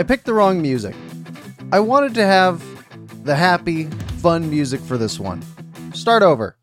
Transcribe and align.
I 0.00 0.02
picked 0.02 0.24
the 0.24 0.32
wrong 0.32 0.62
music. 0.62 0.96
I 1.72 1.80
wanted 1.80 2.14
to 2.14 2.24
have 2.24 2.64
the 3.22 3.36
happy, 3.36 3.84
fun 4.22 4.48
music 4.48 4.80
for 4.80 4.96
this 4.96 5.20
one. 5.20 5.42
Start 5.92 6.22
over. 6.22 6.56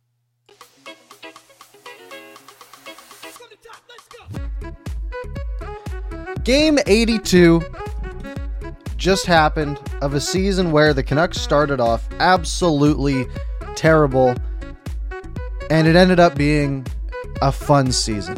Game 6.43 6.79
82 6.87 7.61
just 8.95 9.27
happened 9.27 9.79
of 10.01 10.15
a 10.15 10.19
season 10.19 10.71
where 10.71 10.91
the 10.95 11.03
Canucks 11.03 11.39
started 11.39 11.79
off 11.79 12.09
absolutely 12.19 13.27
terrible 13.75 14.33
and 15.69 15.87
it 15.87 15.95
ended 15.95 16.19
up 16.19 16.33
being 16.33 16.87
a 17.43 17.51
fun 17.51 17.91
season. 17.91 18.35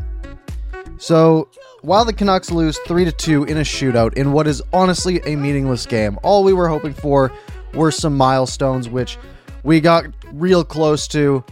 So, 0.98 1.48
while 1.82 2.06
the 2.06 2.14
Canucks 2.14 2.52
lose 2.52 2.78
3 2.80 3.06
to 3.06 3.12
2 3.12 3.46
in 3.46 3.58
a 3.58 3.62
shootout 3.62 4.14
in 4.16 4.32
what 4.34 4.48
is 4.48 4.62
honestly 4.74 5.22
a 5.26 5.36
meaningless 5.36 5.86
game, 5.86 6.18
all 6.24 6.44
we 6.44 6.54
were 6.54 6.68
hoping 6.68 6.94
for 6.94 7.32
were 7.74 7.92
some 7.92 8.18
milestones 8.18 8.90
which 8.90 9.18
we 9.64 9.80
got 9.80 10.06
real 10.34 10.64
close 10.64 11.08
to. 11.10 11.44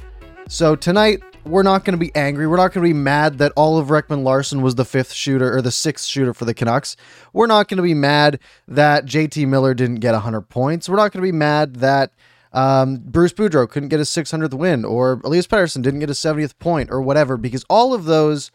So, 0.49 0.75
tonight 0.75 1.21
we're 1.45 1.63
not 1.63 1.85
going 1.85 1.93
to 1.93 1.99
be 1.99 2.13
angry. 2.15 2.47
We're 2.47 2.57
not 2.57 2.73
going 2.73 2.85
to 2.85 2.93
be 2.93 2.97
mad 2.97 3.37
that 3.37 3.53
Oliver 3.55 4.01
Ekman-Larsson 4.01 4.61
was 4.61 4.75
the 4.75 4.85
fifth 4.85 5.13
shooter 5.13 5.55
or 5.55 5.61
the 5.61 5.71
sixth 5.71 6.05
shooter 6.05 6.33
for 6.33 6.45
the 6.45 6.53
Canucks. 6.53 6.97
We're 7.33 7.47
not 7.47 7.67
going 7.67 7.77
to 7.77 7.83
be 7.83 7.93
mad 7.93 8.39
that 8.67 9.05
JT 9.05 9.47
Miller 9.47 9.73
didn't 9.73 9.97
get 9.97 10.13
100 10.13 10.41
points. 10.41 10.89
We're 10.89 10.97
not 10.97 11.11
going 11.11 11.21
to 11.23 11.27
be 11.27 11.31
mad 11.31 11.77
that 11.77 12.11
um, 12.53 12.97
Bruce 12.97 13.33
Boudreau 13.33 13.69
couldn't 13.69 13.89
get 13.89 13.99
his 13.99 14.09
600th 14.09 14.53
win 14.53 14.83
or 14.83 15.21
Elias 15.23 15.47
Pettersson 15.47 15.81
didn't 15.81 15.99
get 15.99 16.09
his 16.09 16.19
70th 16.19 16.57
point 16.59 16.89
or 16.91 17.01
whatever, 17.01 17.37
because 17.37 17.63
all 17.69 17.93
of 17.93 18.05
those 18.05 18.51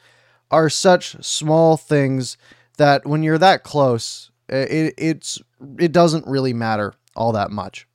are 0.53 0.69
such 0.69 1.17
small 1.25 1.77
things 1.77 2.37
that 2.77 3.07
when 3.07 3.23
you're 3.23 3.39
that 3.39 3.65
close, 3.65 4.31
it, 4.49 4.95
it's 4.99 5.41
it 5.79 5.93
doesn't 5.93 6.27
really 6.27 6.53
matter 6.53 6.95
all 7.17 7.33
that 7.33 7.51
much. 7.51 7.87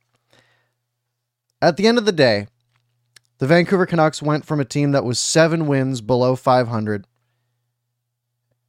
At 1.62 1.76
the 1.76 1.86
end 1.86 1.98
of 1.98 2.04
the 2.04 2.12
day, 2.12 2.48
the 3.38 3.46
Vancouver 3.46 3.86
Canucks 3.86 4.20
went 4.20 4.44
from 4.44 4.60
a 4.60 4.64
team 4.64 4.92
that 4.92 5.04
was 5.04 5.18
seven 5.18 5.66
wins 5.66 6.00
below 6.00 6.36
500 6.36 7.06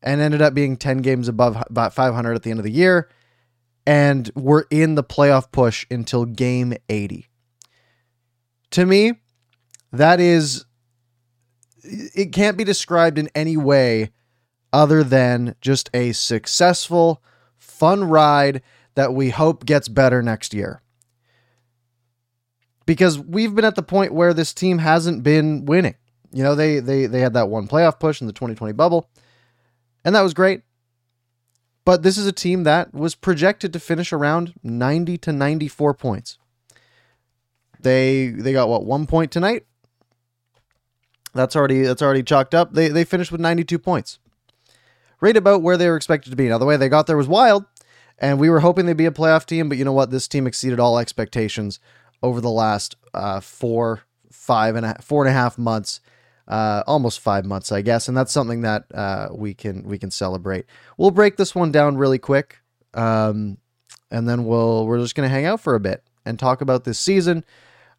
and 0.02 0.22
ended 0.22 0.42
up 0.42 0.54
being 0.54 0.78
10 0.78 1.00
games 1.00 1.28
above 1.28 1.62
about 1.70 1.94
500 1.94 2.34
at 2.34 2.44
the 2.44 2.52
end 2.52 2.60
of 2.60 2.64
the 2.64 2.72
year 2.72 3.10
and 3.86 4.32
were 4.36 4.68
in 4.70 4.96
the 4.96 5.04
playoff 5.04 5.52
push 5.52 5.86
until 5.90 6.26
game 6.26 6.74
80. 6.88 7.28
To 8.72 8.86
me, 8.86 9.14
that 9.92 10.20
is 10.20 10.66
it 11.84 12.34
can't 12.34 12.58
be 12.58 12.64
described 12.64 13.18
in 13.18 13.30
any 13.36 13.58
way 13.58 14.12
other 14.72 15.04
than 15.04 15.56
just 15.62 15.90
a 15.94 16.12
successful, 16.12 17.24
fun 17.58 18.04
ride 18.04 18.62
that 18.96 19.14
we 19.14 19.30
hope 19.30 19.66
gets 19.66 19.88
better 19.88 20.22
next 20.22 20.54
year. 20.54 20.82
Because 22.86 23.20
we've 23.20 23.54
been 23.54 23.66
at 23.66 23.76
the 23.76 23.84
point 23.84 24.14
where 24.14 24.34
this 24.34 24.54
team 24.54 24.80
hasn't 24.80 25.24
been 25.24 25.66
winning. 25.66 25.96
You 26.32 26.44
know, 26.44 26.56
they 26.56 26.80
they 26.80 27.06
they 27.06 27.22
had 27.22 27.34
that 27.34 27.50
one 27.50 27.68
playoff 27.68 28.00
push 28.00 28.22
in 28.22 28.28
the 28.28 28.34
2020 28.34 28.74
bubble, 28.74 29.10
and 30.04 30.14
that 30.16 30.22
was 30.22 30.34
great. 30.34 30.62
But 31.86 32.04
this 32.04 32.18
is 32.18 32.28
a 32.28 32.32
team 32.32 32.64
that 32.64 32.94
was 32.94 33.16
projected 33.16 33.74
to 33.74 33.80
finish 33.80 34.14
around 34.14 34.54
90 34.62 35.18
to 35.20 35.32
94 35.32 35.94
points. 35.96 36.38
They 37.80 38.28
they 38.28 38.54
got 38.54 38.70
what 38.70 38.86
one 38.86 39.08
point 39.08 39.32
tonight. 39.32 39.66
That's 41.34 41.56
already 41.56 41.82
that's 41.84 42.02
already 42.02 42.24
chalked 42.24 42.56
up. 42.56 42.74
They 42.74 42.90
they 42.90 43.04
finished 43.04 43.32
with 43.32 43.42
92 43.42 43.78
points. 43.80 44.20
Right 45.22 45.36
about 45.36 45.62
where 45.62 45.78
they 45.78 45.90
were 45.90 45.98
expected 45.98 46.30
to 46.30 46.36
be. 46.36 46.48
Now 46.48 46.58
the 46.58 46.66
way 46.66 46.78
they 46.78 46.90
got 46.90 47.08
there 47.08 47.18
was 47.18 47.28
wild, 47.28 47.66
and 48.18 48.40
we 48.40 48.50
were 48.50 48.62
hoping 48.62 48.86
they'd 48.86 48.98
be 48.98 49.06
a 49.06 49.12
playoff 49.12 49.46
team. 49.46 49.70
But 49.70 49.78
you 49.78 49.86
know 49.86 49.94
what? 49.94 50.12
This 50.12 50.28
team 50.28 50.48
exceeded 50.48 50.80
all 50.80 50.98
expectations 50.98 51.80
over 52.24 52.42
the 52.42 52.50
last 52.50 52.96
uh, 53.14 53.40
four, 53.40 54.02
five 54.32 54.76
and 54.76 54.86
a, 54.86 55.02
four 55.02 55.26
and 55.26 55.30
a 55.30 55.34
half 55.38 55.58
months, 55.58 56.00
uh, 56.48 56.84
almost 56.88 57.20
five 57.20 57.46
months, 57.46 57.72
I 57.72 57.82
guess. 57.82 58.08
And 58.08 58.18
that's 58.18 58.32
something 58.32 58.62
that 58.62 58.86
uh, 58.94 59.28
we 59.32 59.54
can 59.54 59.84
we 59.84 60.00
can 60.00 60.12
celebrate. 60.12 60.66
We'll 60.98 61.12
break 61.12 61.38
this 61.38 61.54
one 61.54 61.72
down 61.72 61.98
really 61.98 62.20
quick, 62.20 62.60
um, 62.94 63.58
and 64.10 64.28
then 64.28 64.46
we'll 64.46 64.88
we're 64.88 65.00
just 65.00 65.16
gonna 65.16 65.30
hang 65.30 65.46
out 65.46 65.60
for 65.60 65.76
a 65.76 65.80
bit 65.82 66.04
and 66.26 66.40
talk 66.40 66.62
about 66.62 66.86
this 66.86 66.98
season 66.98 67.44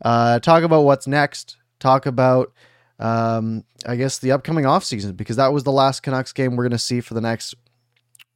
uh, 0.03 0.39
talk 0.41 0.63
about 0.63 0.83
what's 0.83 1.07
next. 1.07 1.57
Talk 1.79 2.07
about, 2.07 2.53
um, 3.01 3.65
I 3.87 3.97
guess, 3.97 4.19
the 4.19 4.33
upcoming 4.33 4.67
off 4.67 4.85
season 4.85 5.13
because 5.15 5.37
that 5.37 5.53
was 5.53 5.65
the 5.65 5.73
last 5.73 6.03
Canucks 6.03 6.33
game 6.33 6.55
we're 6.55 6.65
going 6.65 6.71
to 6.73 6.79
see 6.79 7.01
for 7.01 7.15
the 7.15 7.21
next 7.21 7.55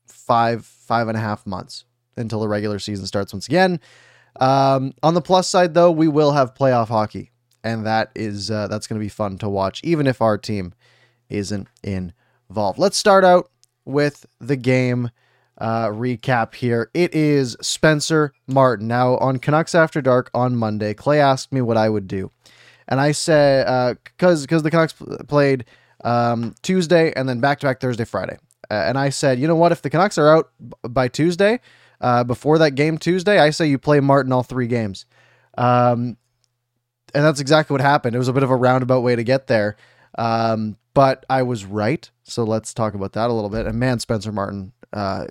five, 0.09 0.65
five 0.65 1.07
and 1.07 1.17
a 1.17 1.21
half 1.21 1.47
months 1.47 1.85
until 2.17 2.41
the 2.41 2.49
regular 2.49 2.79
season 2.79 3.07
starts 3.07 3.33
once 3.33 3.47
again. 3.47 3.79
Um, 4.41 4.95
on 5.03 5.15
the 5.15 5.21
plus 5.21 5.49
side, 5.49 5.75
though, 5.75 5.91
we 5.91 6.09
will 6.09 6.33
have 6.33 6.55
playoff 6.55 6.89
hockey, 6.89 7.31
and 7.63 7.87
that 7.87 8.11
is 8.17 8.51
uh, 8.51 8.67
that's 8.69 8.87
going 8.87 8.99
to 8.99 9.05
be 9.05 9.11
fun 9.11 9.39
to 9.39 9.49
watch, 9.49 9.81
even 9.85 10.07
if 10.07 10.21
our 10.23 10.39
team 10.39 10.73
isn't 11.29 11.69
involved. 11.83 12.79
Let's 12.79 12.97
start 12.97 13.23
out 13.23 13.51
with 13.85 14.27
the 14.41 14.57
game 14.57 15.11
uh, 15.59 15.89
recap 15.89 16.55
here. 16.55 16.91
It 16.95 17.15
is 17.15 17.57
Spencer 17.61 18.33
Martin. 18.47 18.89
Now, 18.89 19.19
on 19.19 19.39
Canucks 19.39 19.75
After 19.75 20.01
Dark 20.01 20.31
on 20.35 20.57
Monday, 20.57 20.95
Clay 20.95 21.21
asked 21.21 21.53
me 21.53 21.61
what 21.61 21.77
I 21.77 21.89
would 21.89 22.09
do. 22.09 22.31
And 22.89 23.01
I 23.01 23.13
said, 23.13 23.99
because 24.05 24.43
uh, 24.43 24.45
because 24.45 24.63
the 24.63 24.71
Canucks 24.71 24.95
played 25.29 25.65
um, 26.05 26.55
Tuesday 26.63 27.13
and 27.17 27.29
then 27.29 27.41
back 27.41 27.61
to 27.61 27.67
back 27.67 27.81
Thursday, 27.81 28.05
Friday. 28.05 28.39
Uh, 28.71 28.75
and 28.75 28.99
I 28.99 29.11
said, 29.11 29.39
you 29.39 29.47
know 29.47 29.57
what? 29.57 29.73
If 29.73 29.83
the 29.83 29.91
Canucks 29.91 30.19
are 30.19 30.35
out 30.35 30.51
b- 30.61 30.75
by 30.89 31.09
Tuesday, 31.09 31.61
uh, 32.01 32.25
before 32.25 32.59
that 32.59 32.73
game 32.73 32.99
Tuesday, 32.99 33.39
I 33.39 33.51
say 33.51 33.67
you 33.67 33.79
play 33.79 34.01
Martin 34.01 34.33
all 34.33 34.43
three 34.43 34.67
games. 34.67 35.07
Um, 35.57 36.17
and 37.15 37.25
that's 37.25 37.41
exactly 37.41 37.75
what 37.75 37.81
happened. 37.81 38.15
It 38.15 38.19
was 38.19 38.29
a 38.29 38.33
bit 38.33 38.43
of 38.43 38.51
a 38.51 38.57
roundabout 38.57 39.01
way 39.01 39.17
to 39.17 39.23
get 39.23 39.47
there. 39.47 39.77
Um, 40.17 40.77
but 40.95 41.25
I 41.29 41.43
was 41.43 41.65
right. 41.65 42.11
So 42.23 42.45
let's 42.45 42.73
talk 42.73 42.95
about 42.95 43.13
that 43.13 43.31
a 43.31 43.33
little 43.33 43.51
bit. 43.51 43.67
And 43.67 43.79
man, 43.79 43.99
Spencer 43.99 44.33
Martin 44.33 44.73
uh, 44.95 45.27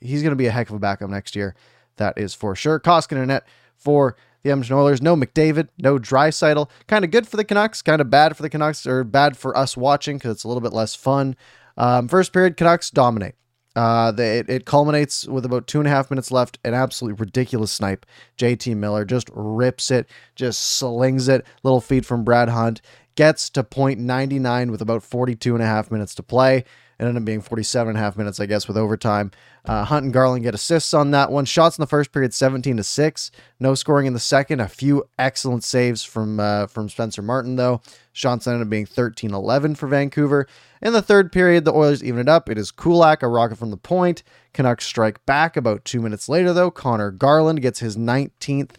he's 0.00 0.22
going 0.22 0.32
to 0.32 0.36
be 0.36 0.46
a 0.46 0.50
heck 0.50 0.68
of 0.70 0.74
a 0.74 0.78
backup 0.78 1.10
next 1.10 1.36
year. 1.36 1.54
That 1.96 2.18
is 2.18 2.34
for 2.34 2.56
sure. 2.56 2.80
Koskinen 2.80 3.26
net 3.26 3.46
for 3.76 4.16
the 4.48 4.52
Edmonton 4.52 4.76
Oilers. 4.76 5.02
No 5.02 5.14
McDavid, 5.14 5.68
no 5.78 5.98
Draisaitl. 5.98 6.68
Kind 6.86 7.04
of 7.04 7.10
good 7.10 7.28
for 7.28 7.36
the 7.36 7.44
Canucks, 7.44 7.82
kind 7.82 8.00
of 8.00 8.10
bad 8.10 8.36
for 8.36 8.42
the 8.42 8.50
Canucks, 8.50 8.86
or 8.86 9.04
bad 9.04 9.36
for 9.36 9.56
us 9.56 9.76
watching 9.76 10.16
because 10.16 10.32
it's 10.32 10.44
a 10.44 10.48
little 10.48 10.60
bit 10.60 10.72
less 10.72 10.94
fun. 10.94 11.36
Um, 11.76 12.08
first 12.08 12.32
period, 12.32 12.56
Canucks 12.56 12.90
dominate. 12.90 13.34
Uh, 13.76 14.12
it, 14.18 14.48
it, 14.48 14.64
culminates 14.64 15.28
with 15.28 15.44
about 15.44 15.68
two 15.68 15.78
and 15.78 15.86
a 15.86 15.90
half 15.90 16.10
minutes 16.10 16.32
left. 16.32 16.58
An 16.64 16.74
absolutely 16.74 17.20
ridiculous 17.20 17.70
snipe. 17.70 18.06
JT 18.36 18.76
Miller 18.76 19.04
just 19.04 19.30
rips 19.32 19.90
it, 19.92 20.08
just 20.34 20.60
slings 20.60 21.28
it. 21.28 21.46
Little 21.62 21.80
feed 21.80 22.04
from 22.04 22.24
Brad 22.24 22.48
Hunt. 22.48 22.80
Gets 23.14 23.50
to 23.50 23.62
point 23.62 24.00
99 24.00 24.72
with 24.72 24.82
about 24.82 25.02
42 25.02 25.54
and 25.54 25.62
a 25.62 25.66
half 25.66 25.90
minutes 25.92 26.14
to 26.16 26.22
play. 26.24 26.64
It 26.98 27.04
ended 27.04 27.22
up 27.22 27.24
being 27.24 27.40
47 27.40 27.90
and 27.90 27.98
a 27.98 28.00
half 28.00 28.16
minutes, 28.16 28.40
I 28.40 28.46
guess, 28.46 28.66
with 28.66 28.76
overtime. 28.76 29.30
Uh, 29.64 29.84
Hunt 29.84 30.04
and 30.04 30.12
Garland 30.12 30.42
get 30.42 30.54
assists 30.54 30.92
on 30.92 31.12
that 31.12 31.30
one. 31.30 31.44
Shots 31.44 31.78
in 31.78 31.82
the 31.82 31.86
first 31.86 32.10
period, 32.10 32.34
17 32.34 32.76
to 32.76 32.82
6. 32.82 33.30
No 33.60 33.74
scoring 33.74 34.06
in 34.06 34.14
the 34.14 34.18
second. 34.18 34.60
A 34.60 34.68
few 34.68 35.08
excellent 35.16 35.62
saves 35.62 36.02
from 36.02 36.40
uh, 36.40 36.66
from 36.66 36.88
Spencer 36.88 37.22
Martin, 37.22 37.54
though. 37.54 37.82
Shots 38.12 38.48
ended 38.48 38.62
up 38.62 38.70
being 38.70 38.86
13 38.86 39.32
11 39.32 39.76
for 39.76 39.86
Vancouver. 39.86 40.48
In 40.82 40.92
the 40.92 41.02
third 41.02 41.30
period, 41.30 41.64
the 41.64 41.72
Oilers 41.72 42.02
even 42.02 42.20
it 42.20 42.28
up. 42.28 42.48
It 42.48 42.58
is 42.58 42.72
Kulak, 42.72 43.22
a 43.22 43.28
rocket 43.28 43.56
from 43.56 43.70
the 43.70 43.76
point. 43.76 44.24
Canucks 44.52 44.84
strike 44.86 45.24
back 45.24 45.56
about 45.56 45.84
two 45.84 46.00
minutes 46.00 46.28
later, 46.28 46.52
though. 46.52 46.70
Conor 46.70 47.12
Garland 47.12 47.62
gets 47.62 47.78
his 47.78 47.96
19th 47.96 48.76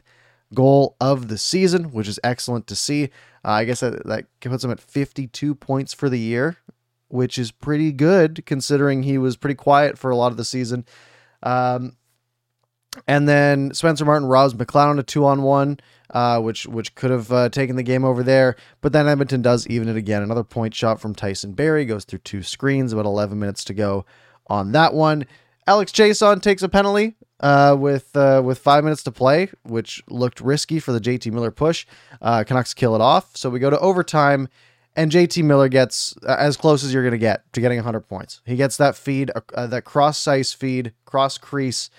goal 0.53 0.95
of 0.99 1.29
the 1.29 1.37
season, 1.37 1.91
which 1.91 2.07
is 2.07 2.19
excellent 2.23 2.67
to 2.67 2.75
see. 2.75 3.05
Uh, 3.45 3.51
I 3.51 3.63
guess 3.63 3.79
that, 3.79 4.05
that 4.05 4.25
puts 4.41 4.63
him 4.63 4.71
at 4.71 4.81
52 4.81 5.55
points 5.55 5.93
for 5.93 6.09
the 6.09 6.19
year 6.19 6.57
which 7.09 7.37
is 7.37 7.51
pretty 7.51 7.91
good 7.91 8.45
considering 8.45 9.03
he 9.03 9.17
was 9.17 9.35
pretty 9.35 9.55
quiet 9.55 9.97
for 9.97 10.09
a 10.09 10.15
lot 10.15 10.31
of 10.31 10.37
the 10.37 10.45
season. 10.45 10.85
Um, 11.43 11.97
and 13.07 13.27
then 13.27 13.73
Spencer 13.73 14.05
Martin 14.05 14.27
robs 14.27 14.53
McLeod 14.53 14.99
a 14.99 15.03
two 15.03 15.25
on 15.25 15.43
one, 15.43 15.79
uh, 16.09 16.39
which 16.41 16.65
which 16.65 16.95
could 16.95 17.11
have 17.11 17.31
uh, 17.31 17.49
taken 17.49 17.75
the 17.75 17.83
game 17.83 18.03
over 18.03 18.23
there. 18.23 18.55
But 18.81 18.93
then 18.93 19.07
Edmonton 19.07 19.41
does 19.41 19.67
even 19.67 19.87
it 19.89 19.95
again. 19.95 20.23
Another 20.23 20.43
point 20.43 20.73
shot 20.73 20.99
from 20.99 21.13
Tyson 21.13 21.53
Barrie 21.53 21.85
goes 21.85 22.05
through 22.05 22.19
two 22.19 22.41
screens. 22.41 22.93
About 22.93 23.05
11 23.05 23.37
minutes 23.37 23.63
to 23.65 23.73
go 23.73 24.05
on 24.47 24.71
that 24.71 24.93
one. 24.93 25.25
Alex 25.67 25.91
Chiasson 25.91 26.41
takes 26.41 26.63
a 26.63 26.69
penalty 26.69 27.15
uh, 27.41 27.75
with 27.77 28.15
uh, 28.17 28.41
with 28.43 28.57
five 28.57 28.83
minutes 28.83 29.03
to 29.03 29.11
play, 29.11 29.49
which 29.63 30.01
looked 30.09 30.41
risky 30.41 30.79
for 30.79 30.91
the 30.91 30.99
JT 30.99 31.31
Miller 31.31 31.51
push. 31.51 31.85
Uh, 32.21 32.43
Canucks 32.43 32.73
kill 32.73 32.95
it 32.95 33.01
off. 33.01 33.37
So 33.37 33.49
we 33.49 33.59
go 33.59 33.69
to 33.69 33.79
overtime 33.79 34.49
and 34.95 35.11
JT 35.11 35.43
Miller 35.43 35.69
gets 35.69 36.15
uh, 36.27 36.35
as 36.37 36.57
close 36.57 36.83
as 36.83 36.93
you're 36.93 37.03
going 37.03 37.11
to 37.11 37.17
get 37.17 37.51
to 37.53 37.61
getting 37.61 37.77
100 37.77 38.01
points. 38.01 38.41
He 38.45 38.55
gets 38.55 38.77
that 38.77 38.95
feed, 38.95 39.31
uh, 39.35 39.41
uh 39.53 39.67
that 39.67 39.83
cross 39.83 40.27
ice 40.27 40.53
feed, 40.53 40.93
cross 41.05 41.37
crease 41.37 41.89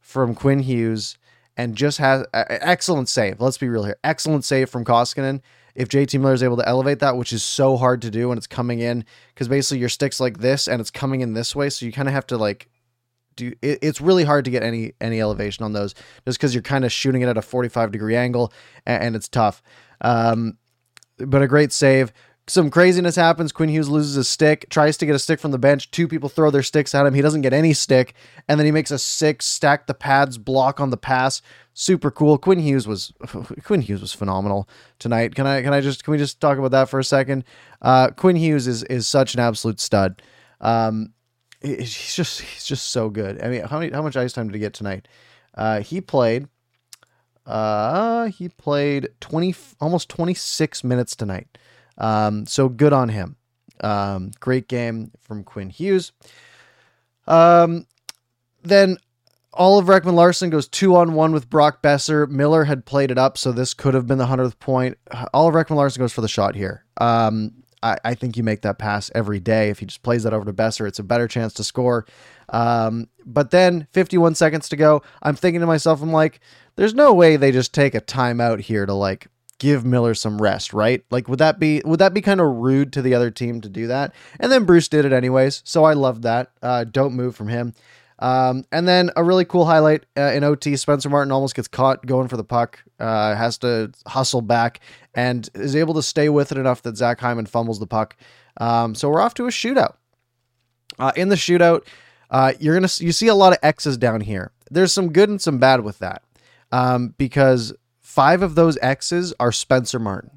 from 0.00 0.34
Quinn 0.34 0.60
Hughes, 0.60 1.18
and 1.56 1.76
just 1.76 1.98
has 1.98 2.26
uh, 2.32 2.44
excellent 2.48 3.08
save. 3.08 3.40
Let's 3.40 3.58
be 3.58 3.68
real 3.68 3.84
here. 3.84 3.98
Excellent 4.02 4.44
save 4.44 4.70
from 4.70 4.84
Koskinen. 4.84 5.40
If 5.74 5.88
JT 5.88 6.18
Miller 6.20 6.34
is 6.34 6.42
able 6.42 6.56
to 6.56 6.68
elevate 6.68 6.98
that, 6.98 7.16
which 7.16 7.32
is 7.32 7.42
so 7.42 7.76
hard 7.76 8.02
to 8.02 8.10
do 8.10 8.28
when 8.28 8.38
it's 8.38 8.46
coming 8.46 8.80
in, 8.80 9.04
because 9.32 9.46
basically 9.46 9.78
your 9.78 9.88
stick's 9.88 10.18
like 10.18 10.38
this 10.38 10.66
and 10.66 10.80
it's 10.80 10.90
coming 10.90 11.20
in 11.20 11.34
this 11.34 11.54
way, 11.54 11.70
so 11.70 11.86
you 11.86 11.92
kind 11.92 12.08
of 12.08 12.14
have 12.14 12.26
to 12.28 12.36
like 12.36 12.68
do 13.36 13.52
it, 13.62 13.78
it's 13.80 14.00
really 14.00 14.24
hard 14.24 14.44
to 14.44 14.50
get 14.50 14.62
any 14.62 14.92
any 15.00 15.20
elevation 15.20 15.64
on 15.64 15.72
those 15.72 15.94
just 16.24 16.38
because 16.38 16.54
you're 16.54 16.62
kind 16.62 16.84
of 16.84 16.92
shooting 16.92 17.22
it 17.22 17.28
at 17.28 17.36
a 17.36 17.42
45 17.42 17.92
degree 17.92 18.16
angle 18.16 18.52
and, 18.86 19.02
and 19.02 19.16
it's 19.16 19.28
tough. 19.28 19.62
Um, 20.00 20.58
but 21.18 21.42
a 21.42 21.46
great 21.46 21.72
save. 21.72 22.12
Some 22.50 22.68
craziness 22.68 23.14
happens. 23.14 23.52
Quinn 23.52 23.68
Hughes 23.68 23.88
loses 23.88 24.16
his 24.16 24.28
stick, 24.28 24.68
tries 24.70 24.96
to 24.96 25.06
get 25.06 25.14
a 25.14 25.20
stick 25.20 25.38
from 25.38 25.52
the 25.52 25.58
bench. 25.58 25.88
Two 25.92 26.08
people 26.08 26.28
throw 26.28 26.50
their 26.50 26.64
sticks 26.64 26.96
at 26.96 27.06
him. 27.06 27.14
He 27.14 27.22
doesn't 27.22 27.42
get 27.42 27.52
any 27.52 27.72
stick, 27.72 28.12
and 28.48 28.58
then 28.58 28.66
he 28.66 28.72
makes 28.72 28.90
a 28.90 28.98
six 28.98 29.46
stack 29.46 29.86
the 29.86 29.94
pads 29.94 30.36
block 30.36 30.80
on 30.80 30.90
the 30.90 30.96
pass. 30.96 31.42
Super 31.74 32.10
cool. 32.10 32.38
Quinn 32.38 32.58
Hughes 32.58 32.88
was 32.88 33.12
Quinn 33.62 33.82
Hughes 33.82 34.00
was 34.00 34.12
phenomenal 34.12 34.68
tonight. 34.98 35.36
Can 35.36 35.46
I 35.46 35.62
can 35.62 35.72
I 35.72 35.80
just 35.80 36.02
can 36.02 36.10
we 36.10 36.18
just 36.18 36.40
talk 36.40 36.58
about 36.58 36.72
that 36.72 36.88
for 36.88 36.98
a 36.98 37.04
second? 37.04 37.44
Uh, 37.80 38.10
Quinn 38.10 38.34
Hughes 38.34 38.66
is 38.66 38.82
is 38.82 39.06
such 39.06 39.34
an 39.34 39.38
absolute 39.38 39.78
stud. 39.78 40.20
Um, 40.60 41.12
he's 41.62 42.16
just 42.16 42.40
he's 42.40 42.64
just 42.64 42.90
so 42.90 43.10
good. 43.10 43.40
I 43.44 43.48
mean, 43.48 43.62
how 43.62 43.78
many 43.78 43.92
how 43.92 44.02
much 44.02 44.16
ice 44.16 44.32
time 44.32 44.48
did 44.48 44.54
he 44.54 44.60
get 44.60 44.74
tonight? 44.74 45.06
Uh, 45.54 45.82
he 45.82 46.00
played. 46.00 46.48
Uh, 47.46 48.24
he 48.26 48.48
played 48.48 49.10
twenty 49.20 49.54
almost 49.80 50.08
twenty 50.08 50.34
six 50.34 50.82
minutes 50.82 51.14
tonight. 51.14 51.46
Um, 52.00 52.46
so 52.46 52.68
good 52.68 52.92
on 52.92 53.08
him. 53.10 53.36
Um, 53.82 54.32
great 54.40 54.68
game 54.68 55.12
from 55.20 55.44
Quinn 55.44 55.70
Hughes. 55.70 56.12
Um, 57.26 57.86
then 58.62 58.96
Oliver 59.52 60.00
Ekman-Larsson 60.00 60.50
goes 60.50 60.68
two 60.68 60.96
on 60.96 61.14
one 61.14 61.32
with 61.32 61.50
Brock 61.50 61.82
Boeser. 61.82 62.28
Miller 62.28 62.64
had 62.64 62.84
played 62.84 63.10
it 63.10 63.18
up, 63.18 63.36
so 63.38 63.52
this 63.52 63.74
could 63.74 63.94
have 63.94 64.06
been 64.06 64.18
the 64.18 64.26
hundredth 64.26 64.58
point. 64.58 64.98
Oliver 65.32 65.64
Ekman-Larsson 65.64 66.00
goes 66.00 66.12
for 66.12 66.20
the 66.20 66.28
shot 66.28 66.54
here. 66.54 66.84
Um, 66.98 67.62
I, 67.82 67.96
I, 68.04 68.14
think 68.14 68.36
you 68.36 68.42
make 68.42 68.60
that 68.62 68.78
pass 68.78 69.10
every 69.14 69.40
day. 69.40 69.70
If 69.70 69.78
he 69.78 69.86
just 69.86 70.02
plays 70.02 70.24
that 70.24 70.34
over 70.34 70.44
to 70.44 70.52
Boeser, 70.52 70.86
it's 70.86 70.98
a 70.98 71.02
better 71.04 71.26
chance 71.26 71.54
to 71.54 71.64
score. 71.64 72.06
Um, 72.50 73.08
but 73.24 73.50
then 73.50 73.86
51 73.92 74.34
seconds 74.34 74.68
to 74.68 74.76
go, 74.76 75.02
I'm 75.22 75.34
thinking 75.34 75.60
to 75.60 75.66
myself, 75.66 76.02
I'm 76.02 76.12
like, 76.12 76.40
there's 76.76 76.94
no 76.94 77.14
way 77.14 77.36
they 77.36 77.52
just 77.52 77.72
take 77.72 77.94
a 77.94 78.00
timeout 78.00 78.60
here 78.60 78.84
to 78.84 78.92
like 78.92 79.28
give 79.60 79.84
Miller 79.84 80.14
some 80.14 80.42
rest, 80.42 80.72
right? 80.72 81.04
Like 81.10 81.28
would 81.28 81.38
that 81.38 81.60
be 81.60 81.80
would 81.84 82.00
that 82.00 82.12
be 82.12 82.20
kind 82.20 82.40
of 82.40 82.48
rude 82.48 82.92
to 82.94 83.02
the 83.02 83.14
other 83.14 83.30
team 83.30 83.60
to 83.60 83.68
do 83.68 83.86
that? 83.86 84.12
And 84.40 84.50
then 84.50 84.64
Bruce 84.64 84.88
did 84.88 85.04
it 85.04 85.12
anyways, 85.12 85.62
so 85.64 85.84
I 85.84 85.92
love 85.92 86.22
that. 86.22 86.50
Uh, 86.60 86.82
don't 86.82 87.14
move 87.14 87.36
from 87.36 87.46
him. 87.46 87.74
Um, 88.18 88.64
and 88.70 88.86
then 88.86 89.10
a 89.16 89.24
really 89.24 89.44
cool 89.44 89.64
highlight 89.64 90.04
uh, 90.16 90.32
in 90.32 90.42
OT: 90.42 90.76
Spencer 90.76 91.08
Martin 91.08 91.30
almost 91.30 91.54
gets 91.54 91.68
caught 91.68 92.04
going 92.04 92.28
for 92.28 92.36
the 92.36 92.44
puck, 92.44 92.82
uh, 92.98 93.36
has 93.36 93.58
to 93.58 93.92
hustle 94.06 94.42
back, 94.42 94.80
and 95.14 95.48
is 95.54 95.76
able 95.76 95.94
to 95.94 96.02
stay 96.02 96.28
with 96.28 96.50
it 96.52 96.58
enough 96.58 96.82
that 96.82 96.96
Zach 96.96 97.20
Hyman 97.20 97.46
fumbles 97.46 97.78
the 97.78 97.86
puck. 97.86 98.16
Um, 98.56 98.94
so 98.94 99.08
we're 99.08 99.20
off 99.20 99.34
to 99.34 99.46
a 99.46 99.50
shootout. 99.50 99.94
Uh, 100.98 101.12
in 101.16 101.28
the 101.28 101.36
shootout, 101.36 101.86
uh, 102.30 102.52
you're 102.58 102.74
gonna 102.74 102.90
you 102.98 103.12
see 103.12 103.28
a 103.28 103.34
lot 103.34 103.52
of 103.52 103.58
X's 103.62 103.96
down 103.96 104.20
here. 104.20 104.52
There's 104.70 104.92
some 104.92 105.12
good 105.12 105.28
and 105.28 105.40
some 105.40 105.58
bad 105.58 105.80
with 105.82 105.98
that, 106.00 106.22
um, 106.72 107.14
because 107.16 107.72
five 108.10 108.42
of 108.42 108.56
those 108.56 108.76
X's 108.82 109.32
are 109.38 109.52
Spencer 109.52 110.00
Martin. 110.00 110.32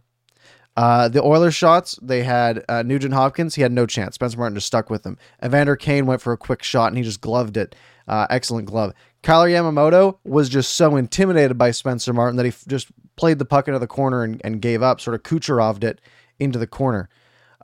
Uh, 0.77 1.07
the 1.07 1.23
Oilers 1.23 1.55
shots, 1.55 1.97
they 2.01 2.23
had 2.23 2.63
uh, 2.69 2.83
Nugent 2.83 3.13
Hopkins. 3.13 3.55
He 3.55 3.63
had 3.63 3.71
no 3.71 3.85
chance. 3.85 4.15
Spencer 4.15 4.37
Martin 4.37 4.55
just 4.55 4.67
stuck 4.67 4.89
with 4.89 5.05
him. 5.05 5.17
Evander 5.43 5.75
Kane 5.75 6.05
went 6.05 6.21
for 6.21 6.33
a 6.33 6.37
quick 6.37 6.63
shot 6.63 6.87
and 6.87 6.97
he 6.97 7.03
just 7.03 7.21
gloved 7.21 7.57
it. 7.57 7.75
Uh, 8.07 8.27
excellent 8.29 8.67
glove. 8.67 8.93
Kailer 9.23 9.47
Yamamoto 9.47 10.17
was 10.23 10.49
just 10.49 10.75
so 10.75 10.95
intimidated 10.95 11.57
by 11.57 11.71
Spencer 11.71 12.13
Martin 12.13 12.35
that 12.37 12.43
he 12.43 12.49
f- 12.49 12.65
just 12.67 12.87
played 13.15 13.39
the 13.39 13.45
puck 13.45 13.67
into 13.67 13.79
the 13.79 13.87
corner 13.87 14.23
and, 14.23 14.41
and 14.43 14.61
gave 14.61 14.83
up, 14.83 14.99
sort 14.99 15.15
of 15.15 15.23
Kucheroved 15.23 15.83
it 15.83 16.01
into 16.39 16.59
the 16.59 16.67
corner. 16.67 17.09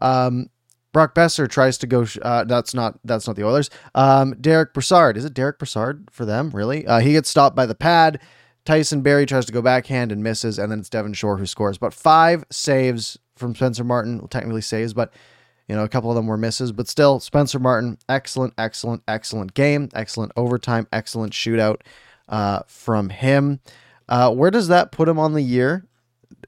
Um, 0.01 0.50
Brock 0.91 1.13
Boeser 1.13 1.47
tries 1.50 1.77
to 1.79 1.88
go. 1.88 2.06
Sh- 2.06 2.17
uh, 2.21 2.45
that's 2.45 2.73
not 2.73 3.00
that's 3.03 3.27
not 3.27 3.35
the 3.35 3.45
Oilers. 3.45 3.69
Um, 3.94 4.35
Derek 4.39 4.73
Brassard 4.73 5.17
is 5.17 5.25
it 5.25 5.33
Derek 5.33 5.59
Brassard 5.59 6.09
for 6.11 6.25
them? 6.25 6.50
Really? 6.51 6.88
Uh, 6.88 7.00
he 7.00 7.11
gets 7.11 7.29
stopped 7.29 7.56
by 7.56 7.65
the 7.65 7.75
pad. 7.75 8.19
Tyson 8.69 9.01
Barrie 9.01 9.25
tries 9.25 9.48
to 9.48 9.51
go 9.51 9.63
backhand 9.63 10.12
and 10.12 10.21
misses, 10.21 10.60
and 10.60 10.71
then 10.71 10.77
it's 10.77 10.92
Devin 10.92 11.13
Shore 11.13 11.38
who 11.38 11.48
scores. 11.48 11.80
But 11.80 11.92
five 11.92 12.45
saves 12.51 13.18
from 13.36 13.56
Spencer 13.56 13.83
Martin, 13.83 14.19
well, 14.19 14.27
technically 14.27 14.62
saves, 14.62 14.94
but 14.94 15.12
you 15.68 15.75
know, 15.75 15.83
a 15.83 15.89
couple 15.89 16.12
of 16.12 16.16
them 16.16 16.27
were 16.27 16.38
misses, 16.38 16.71
but 16.71 16.88
still, 16.88 17.19
Spencer 17.19 17.57
Martin, 17.57 17.98
excellent, 18.07 18.54
excellent, 18.60 19.01
excellent 19.07 19.56
game, 19.56 19.89
excellent 19.95 20.33
overtime, 20.36 20.86
excellent 20.94 21.33
shootout 21.33 21.81
uh, 22.27 22.60
from 22.68 23.10
him. 23.10 23.60
Uh, 24.07 24.31
where 24.31 24.51
does 24.51 24.68
that 24.68 24.92
put 24.92 25.10
him 25.10 25.18
on 25.18 25.33
the 25.33 25.42
year? 25.42 25.88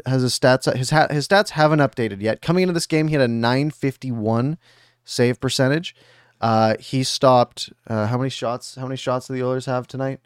Has 0.06 0.22
his 0.22 0.38
stats 0.38 0.72
his 0.76 0.92
ha- 0.92 1.08
his 1.10 1.28
stats 1.28 1.50
haven't 1.50 1.80
updated 1.80 2.22
yet. 2.22 2.40
Coming 2.40 2.62
into 2.62 2.74
this 2.76 2.86
game, 2.86 3.08
he 3.08 3.16
had 3.16 3.24
a 3.24 3.28
951 3.28 4.60
save 5.04 5.40
percentage. 5.40 5.96
Uh, 6.40 6.76
he 6.80 7.04
stopped 7.04 7.74
uh, 7.88 8.06
how 8.06 8.20
many 8.20 8.30
shots? 8.30 8.76
How 8.76 8.84
many 8.84 8.96
shots 8.96 9.26
do 9.26 9.34
the 9.34 9.42
Oilers 9.42 9.66
have 9.66 9.88
tonight? 9.88 10.20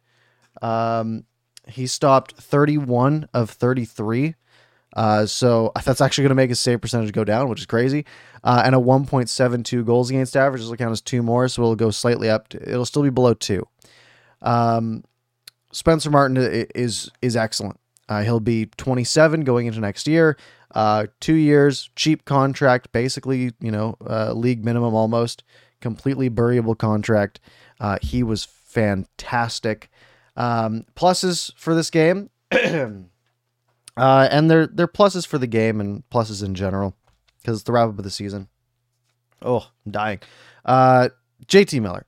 Um, 0.62 1.24
he 1.68 1.88
stopped 1.88 2.34
31 2.34 3.28
of 3.34 3.50
33. 3.50 4.36
Uh, 4.96 5.26
so 5.26 5.72
that's 5.84 6.00
actually 6.00 6.24
going 6.24 6.30
to 6.30 6.36
make 6.36 6.50
his 6.50 6.60
save 6.60 6.80
percentage 6.82 7.12
go 7.12 7.24
down, 7.24 7.50
which 7.50 7.60
is 7.60 7.66
crazy. 7.66 8.06
Uh, 8.44 8.62
and 8.64 8.74
a 8.74 8.78
1.72 8.78 9.86
goals 9.86 10.10
against 10.10 10.38
average. 10.38 10.62
Will 10.64 10.76
count 10.76 10.92
as 10.92 11.02
two 11.02 11.22
more, 11.22 11.48
so 11.48 11.62
it'll 11.62 11.76
go 11.76 11.92
slightly 11.92 12.30
up. 12.30 12.48
To, 12.50 12.70
it'll 12.70 12.86
still 12.86 13.04
be 13.04 13.10
below 13.10 13.34
two. 13.34 13.68
Um, 14.42 15.04
Spencer 15.72 16.10
Martin 16.10 16.38
is 16.74 17.12
is 17.22 17.36
excellent. 17.36 17.80
Uh, 18.08 18.22
he'll 18.22 18.40
be 18.40 18.68
27 18.78 19.42
going 19.42 19.66
into 19.66 19.80
next 19.80 20.08
year. 20.08 20.38
Uh, 20.74 21.08
two 21.20 21.34
years, 21.34 21.90
cheap 21.96 22.26
contract, 22.26 22.92
basically, 22.92 23.52
you 23.60 23.72
know, 23.72 23.98
uh, 24.08 24.32
league 24.34 24.64
minimum 24.64 24.94
almost, 24.94 25.44
completely 25.82 26.30
buriable 26.30 26.76
contract. 26.76 27.40
Uh, 27.80 27.98
he 28.02 28.24
was 28.24 28.44
fantastic. 28.44 29.90
Um, 30.38 30.86
pluses 30.96 31.54
for 31.56 31.74
this 31.74 31.90
game, 31.90 32.30
uh, 32.52 33.08
and 33.98 34.52
they're 34.52 34.68
they're 34.68 34.88
pluses 34.88 35.26
for 35.26 35.38
the 35.38 35.48
game 35.48 35.80
and 35.80 36.04
pluses 36.10 36.44
in 36.44 36.56
general 36.56 36.96
because 37.42 37.60
it's 37.60 37.64
the 37.64 37.72
wrap 37.72 37.90
up 37.90 37.98
of 37.98 38.04
the 38.04 38.12
season. 38.12 38.50
Oh, 39.42 39.70
I'm 39.86 39.92
dying. 39.92 40.20
Uh, 40.66 41.10
JT 41.48 41.82
Miller. 41.82 42.06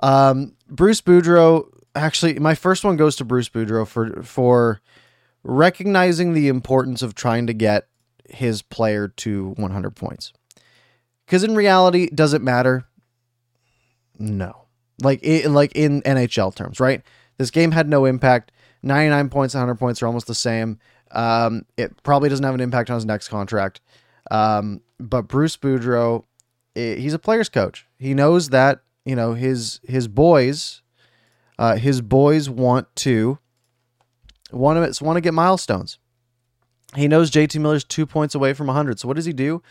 Um, 0.00 0.54
Bruce 0.68 1.00
Boudreau. 1.00 1.68
Actually, 1.94 2.38
my 2.38 2.54
first 2.54 2.84
one 2.84 2.96
goes 2.96 3.16
to 3.16 3.24
Bruce 3.24 3.48
Boudreau 3.48 3.86
for 3.86 4.22
for 4.22 4.80
recognizing 5.42 6.34
the 6.34 6.46
importance 6.46 7.02
of 7.02 7.14
trying 7.14 7.46
to 7.48 7.52
get 7.52 7.88
his 8.28 8.62
player 8.62 9.08
to 9.08 9.54
100 9.56 9.96
points. 9.96 10.32
Because 11.24 11.42
in 11.42 11.56
reality, 11.56 12.10
does 12.10 12.32
it 12.34 12.42
matter? 12.42 12.86
No 14.18 14.67
like 15.02 15.20
it, 15.22 15.48
like 15.50 15.72
in 15.74 16.02
NHL 16.02 16.54
terms, 16.54 16.80
right? 16.80 17.02
This 17.36 17.50
game 17.50 17.70
had 17.70 17.88
no 17.88 18.04
impact. 18.04 18.52
99 18.82 19.28
points, 19.28 19.54
100 19.54 19.74
points 19.76 20.02
are 20.02 20.06
almost 20.06 20.26
the 20.26 20.34
same. 20.34 20.78
Um, 21.10 21.64
it 21.76 22.02
probably 22.02 22.28
doesn't 22.28 22.44
have 22.44 22.54
an 22.54 22.60
impact 22.60 22.90
on 22.90 22.94
his 22.94 23.04
next 23.04 23.28
contract. 23.28 23.80
Um, 24.30 24.82
but 25.00 25.22
Bruce 25.22 25.56
Boudreau, 25.56 26.24
he's 26.74 27.14
a 27.14 27.18
player's 27.18 27.48
coach. 27.48 27.86
He 27.98 28.14
knows 28.14 28.50
that 28.50 28.80
you 29.04 29.16
know 29.16 29.34
his 29.34 29.80
his 29.84 30.06
boys, 30.06 30.82
uh, 31.58 31.76
his 31.76 32.00
boys 32.00 32.50
want 32.50 32.94
to 32.96 33.38
want 34.52 34.94
to 34.94 35.04
want 35.04 35.16
to 35.16 35.20
get 35.20 35.34
milestones. 35.34 35.98
He 36.96 37.08
knows 37.08 37.30
JT 37.30 37.60
Miller's 37.60 37.84
two 37.84 38.06
points 38.06 38.34
away 38.34 38.54
from 38.54 38.66
100. 38.68 38.98
So 38.98 39.08
what 39.08 39.16
does 39.16 39.26
he 39.26 39.32
do? 39.32 39.62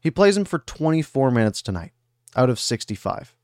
He 0.00 0.10
plays 0.10 0.36
him 0.36 0.44
for 0.44 0.58
24 0.58 1.30
minutes 1.30 1.62
tonight 1.62 1.92
out 2.34 2.50
of 2.50 2.58
65. 2.58 3.35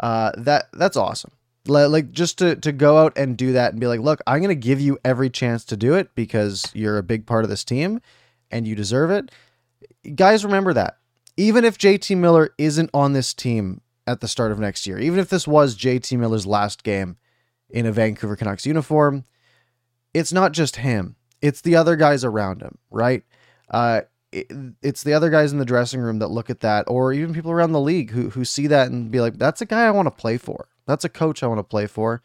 Uh, 0.00 0.32
that 0.36 0.68
that's 0.72 0.96
awesome. 0.96 1.32
Like 1.66 2.10
just 2.10 2.38
to 2.38 2.56
to 2.56 2.72
go 2.72 2.98
out 2.98 3.16
and 3.16 3.36
do 3.36 3.52
that 3.52 3.72
and 3.72 3.80
be 3.80 3.86
like, 3.86 4.00
look, 4.00 4.20
I'm 4.26 4.40
gonna 4.40 4.54
give 4.54 4.80
you 4.80 4.98
every 5.04 5.30
chance 5.30 5.64
to 5.66 5.76
do 5.76 5.94
it 5.94 6.14
because 6.14 6.70
you're 6.74 6.98
a 6.98 7.02
big 7.02 7.26
part 7.26 7.44
of 7.44 7.50
this 7.50 7.64
team 7.64 8.00
and 8.50 8.66
you 8.66 8.74
deserve 8.74 9.10
it. 9.10 9.30
Guys, 10.14 10.44
remember 10.44 10.72
that. 10.74 10.98
Even 11.36 11.64
if 11.64 11.78
JT 11.78 12.16
Miller 12.16 12.54
isn't 12.58 12.90
on 12.92 13.12
this 13.12 13.32
team 13.32 13.80
at 14.06 14.20
the 14.20 14.28
start 14.28 14.52
of 14.52 14.58
next 14.58 14.86
year, 14.86 14.98
even 14.98 15.18
if 15.18 15.28
this 15.28 15.46
was 15.46 15.76
JT 15.76 16.18
Miller's 16.18 16.46
last 16.46 16.82
game 16.82 17.16
in 17.70 17.86
a 17.86 17.92
Vancouver 17.92 18.36
Canucks 18.36 18.66
uniform, 18.66 19.24
it's 20.12 20.32
not 20.32 20.52
just 20.52 20.76
him. 20.76 21.16
It's 21.40 21.60
the 21.60 21.76
other 21.76 21.96
guys 21.96 22.24
around 22.24 22.60
him, 22.60 22.76
right? 22.90 23.24
Uh, 23.70 24.02
it, 24.32 24.50
it's 24.82 25.02
the 25.02 25.12
other 25.12 25.30
guys 25.30 25.52
in 25.52 25.58
the 25.58 25.64
dressing 25.64 26.00
room 26.00 26.18
that 26.18 26.28
look 26.28 26.50
at 26.50 26.60
that, 26.60 26.84
or 26.88 27.12
even 27.12 27.34
people 27.34 27.50
around 27.50 27.72
the 27.72 27.80
league 27.80 28.10
who 28.10 28.30
who 28.30 28.44
see 28.44 28.66
that 28.66 28.90
and 28.90 29.10
be 29.10 29.20
like, 29.20 29.38
"That's 29.38 29.60
a 29.60 29.66
guy 29.66 29.86
I 29.86 29.90
want 29.90 30.06
to 30.06 30.10
play 30.10 30.38
for. 30.38 30.68
That's 30.86 31.04
a 31.04 31.08
coach 31.08 31.42
I 31.42 31.46
want 31.46 31.58
to 31.58 31.64
play 31.64 31.86
for," 31.86 32.22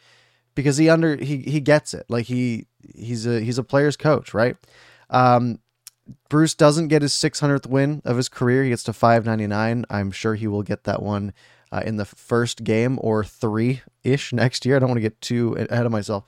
because 0.56 0.78
he 0.78 0.90
under 0.90 1.16
he 1.18 1.38
he 1.40 1.60
gets 1.60 1.94
it. 1.94 2.06
Like 2.10 2.26
he 2.26 2.68
he's 2.96 3.26
a 3.28 3.42
he's 3.42 3.58
a 3.58 3.64
player's 3.64 3.98
coach, 3.98 4.34
right? 4.34 4.56
Um, 5.10 5.60
Bruce 6.30 6.54
doesn't 6.54 6.88
get 6.88 7.02
his 7.02 7.14
600th 7.14 7.68
win 7.68 8.02
of 8.06 8.18
his 8.18 8.30
career. 8.30 8.64
He 8.64 8.70
gets 8.70 8.84
to 8.84 8.94
599. 8.94 9.86
I'm 9.90 10.12
sure 10.12 10.36
he 10.36 10.48
will 10.48 10.64
get 10.64 10.86
that 10.86 11.02
one 11.02 11.34
uh, 11.72 11.84
in 11.86 11.98
the 11.98 12.06
first 12.06 12.64
game 12.64 12.98
or 13.02 13.24
three 13.24 13.82
ish 14.04 14.32
next 14.32 14.66
year. 14.66 14.76
I 14.76 14.80
don't 14.80 14.90
want 14.90 14.98
to 14.98 15.02
get 15.02 15.20
too 15.22 15.54
ahead 15.70 15.86
of 15.86 15.92
myself. 15.92 16.24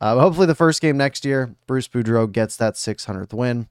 Uh, 0.00 0.18
hopefully, 0.18 0.46
the 0.46 0.54
first 0.54 0.82
game 0.82 0.96
next 0.96 1.24
year, 1.24 1.54
Bruce 1.66 1.88
Boudreau 1.88 2.30
gets 2.30 2.56
that 2.56 2.74
600th 2.74 3.32
win. 3.32 3.68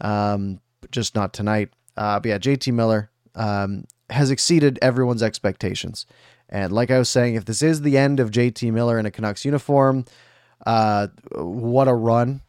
Um, 0.00 0.60
just 0.90 1.14
not 1.14 1.32
tonight. 1.32 1.70
Uh, 1.96 2.20
but 2.20 2.28
yeah, 2.28 2.38
JT 2.38 2.72
Miller 2.72 3.10
um, 3.34 3.84
has 4.10 4.30
exceeded 4.30 4.78
everyone's 4.82 5.22
expectations. 5.22 6.06
And 6.48 6.72
like 6.72 6.90
I 6.90 6.98
was 6.98 7.08
saying, 7.08 7.34
if 7.34 7.44
this 7.44 7.62
is 7.62 7.82
the 7.82 7.98
end 7.98 8.20
of 8.20 8.30
JT 8.30 8.72
Miller 8.72 8.98
in 8.98 9.06
a 9.06 9.10
Canucks 9.10 9.44
uniform, 9.44 10.04
uh, 10.66 11.08
what 11.32 11.88
a 11.88 11.94
run, 11.94 12.40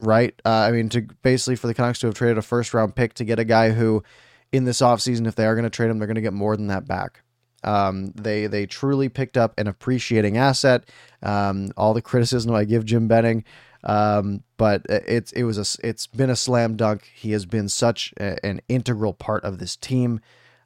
right? 0.00 0.34
Uh, 0.44 0.50
I 0.50 0.70
mean, 0.72 0.88
to 0.90 1.02
basically 1.22 1.56
for 1.56 1.66
the 1.66 1.74
Canucks 1.74 2.00
to 2.00 2.06
have 2.06 2.14
traded 2.14 2.38
a 2.38 2.42
first 2.42 2.74
round 2.74 2.96
pick 2.96 3.14
to 3.14 3.24
get 3.24 3.38
a 3.38 3.44
guy 3.44 3.70
who, 3.70 4.02
in 4.50 4.64
this 4.64 4.80
offseason, 4.80 5.26
if 5.26 5.34
they 5.34 5.46
are 5.46 5.54
going 5.54 5.64
to 5.64 5.70
trade 5.70 5.90
him, 5.90 5.98
they're 5.98 6.06
going 6.08 6.16
to 6.16 6.20
get 6.20 6.32
more 6.32 6.56
than 6.56 6.66
that 6.68 6.86
back. 6.86 7.22
Um, 7.64 8.12
they 8.12 8.46
they 8.46 8.66
truly 8.66 9.08
picked 9.08 9.36
up 9.36 9.58
an 9.58 9.66
appreciating 9.66 10.36
asset. 10.36 10.88
Um, 11.22 11.70
all 11.76 11.94
the 11.94 12.02
criticism 12.02 12.54
I 12.54 12.64
give 12.64 12.84
Jim 12.84 13.08
Benning, 13.08 13.44
um, 13.84 14.42
but 14.56 14.82
it's 14.88 15.32
it 15.32 15.44
was 15.44 15.58
a 15.58 15.86
it's 15.86 16.06
been 16.06 16.30
a 16.30 16.36
slam 16.36 16.76
dunk. 16.76 17.10
He 17.14 17.32
has 17.32 17.46
been 17.46 17.68
such 17.68 18.12
a, 18.18 18.44
an 18.44 18.60
integral 18.68 19.14
part 19.14 19.44
of 19.44 19.58
this 19.58 19.76
team, 19.76 20.20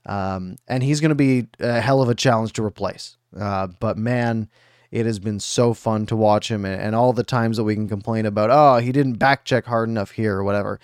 um, 0.07 0.57
and 0.66 0.83
he's 0.83 1.00
going 1.00 1.11
to 1.11 1.14
be 1.14 1.49
a 1.61 1.81
hell 1.81 2.02
of 2.02 2.09
a 2.09 2.14
challenge 2.14 2.52
to 2.54 2.64
replace. 2.64 3.16
Uh, 3.38 3.69
but 3.81 3.97
man, 3.97 4.49
it 4.90 5.07
has 5.07 5.19
been 5.19 5.40
so 5.40 5.75
fun 5.75 6.07
to 6.07 6.16
watch 6.16 6.50
him, 6.50 6.64
and, 6.64 6.81
and 6.81 6.95
all 6.95 7.12
the 7.12 7.25
times 7.25 7.57
that 7.57 7.64
we 7.64 7.75
can 7.75 7.88
complain 7.88 8.26
about, 8.26 8.50
oh, 8.50 8.78
he 8.78 8.92
didn't 8.92 9.14
back 9.14 9.45
check 9.45 9.66
hard 9.66 9.88
enough 9.88 10.12
here 10.12 10.37
or 10.37 10.45
whatever. 10.45 10.81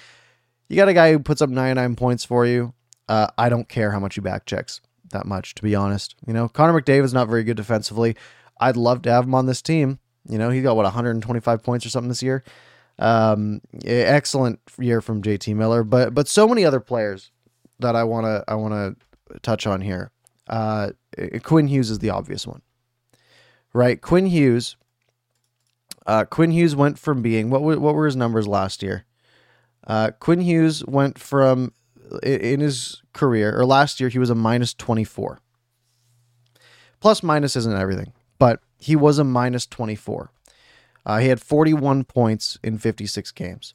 You 0.68 0.76
got 0.76 0.88
a 0.88 0.94
guy 0.94 1.12
who 1.12 1.18
puts 1.18 1.40
up 1.40 1.50
99 1.50 1.96
points 1.96 2.24
for 2.24 2.44
you. 2.44 2.74
Uh, 3.08 3.28
I 3.38 3.48
don't 3.48 3.68
care 3.68 3.90
how 3.90 4.00
much 4.00 4.16
he 4.16 4.20
back 4.20 4.44
checks 4.44 4.82
that 5.12 5.26
much, 5.26 5.54
to 5.54 5.62
be 5.62 5.74
honest. 5.74 6.14
You 6.26 6.34
know, 6.34 6.48
Connor 6.48 6.78
McDavid's 6.78 7.14
not 7.14 7.28
very 7.28 7.42
good 7.42 7.56
defensively. 7.56 8.16
I'd 8.60 8.76
love 8.76 9.02
to 9.02 9.10
have 9.10 9.24
him 9.24 9.34
on 9.34 9.46
this 9.46 9.62
team. 9.62 9.98
You 10.28 10.38
know, 10.38 10.50
he 10.50 10.62
got 10.62 10.76
what 10.76 10.84
125 10.84 11.62
points 11.62 11.86
or 11.86 11.90
something 11.90 12.08
this 12.08 12.22
year. 12.22 12.44
Um, 12.98 13.60
excellent 13.84 14.60
year 14.78 15.00
from 15.00 15.22
JT 15.22 15.54
Miller, 15.54 15.84
but 15.84 16.14
but 16.14 16.26
so 16.26 16.48
many 16.48 16.64
other 16.64 16.80
players 16.80 17.30
that 17.78 17.94
I 17.94 18.04
wanna 18.04 18.42
I 18.48 18.56
wanna 18.56 18.96
touch 19.42 19.66
on 19.66 19.80
here. 19.80 20.10
Uh, 20.48 20.90
Quinn 21.42 21.68
Hughes 21.68 21.90
is 21.90 22.00
the 22.00 22.10
obvious 22.10 22.46
one, 22.46 22.62
right? 23.72 24.00
Quinn 24.00 24.26
Hughes. 24.26 24.76
Uh, 26.06 26.24
Quinn 26.24 26.50
Hughes 26.50 26.74
went 26.74 26.98
from 26.98 27.22
being 27.22 27.50
what 27.50 27.62
what 27.62 27.94
were 27.94 28.06
his 28.06 28.16
numbers 28.16 28.48
last 28.48 28.82
year? 28.82 29.04
Uh, 29.86 30.10
Quinn 30.18 30.40
Hughes 30.40 30.84
went 30.86 31.18
from 31.18 31.72
in 32.22 32.60
his 32.60 33.02
career 33.12 33.58
or 33.58 33.64
last 33.66 34.00
year 34.00 34.08
he 34.08 34.18
was 34.18 34.30
a 34.30 34.34
minus 34.34 34.74
24 34.74 35.40
plus 37.00 37.22
minus 37.22 37.56
isn't 37.56 37.76
everything 37.78 38.12
but 38.38 38.60
he 38.78 38.96
was 38.96 39.18
a 39.18 39.24
minus 39.24 39.66
24 39.66 40.30
uh, 41.08 41.18
he 41.18 41.28
had 41.28 41.40
41 41.40 42.04
points 42.04 42.58
in 42.62 42.76
56 42.76 43.32
games. 43.32 43.74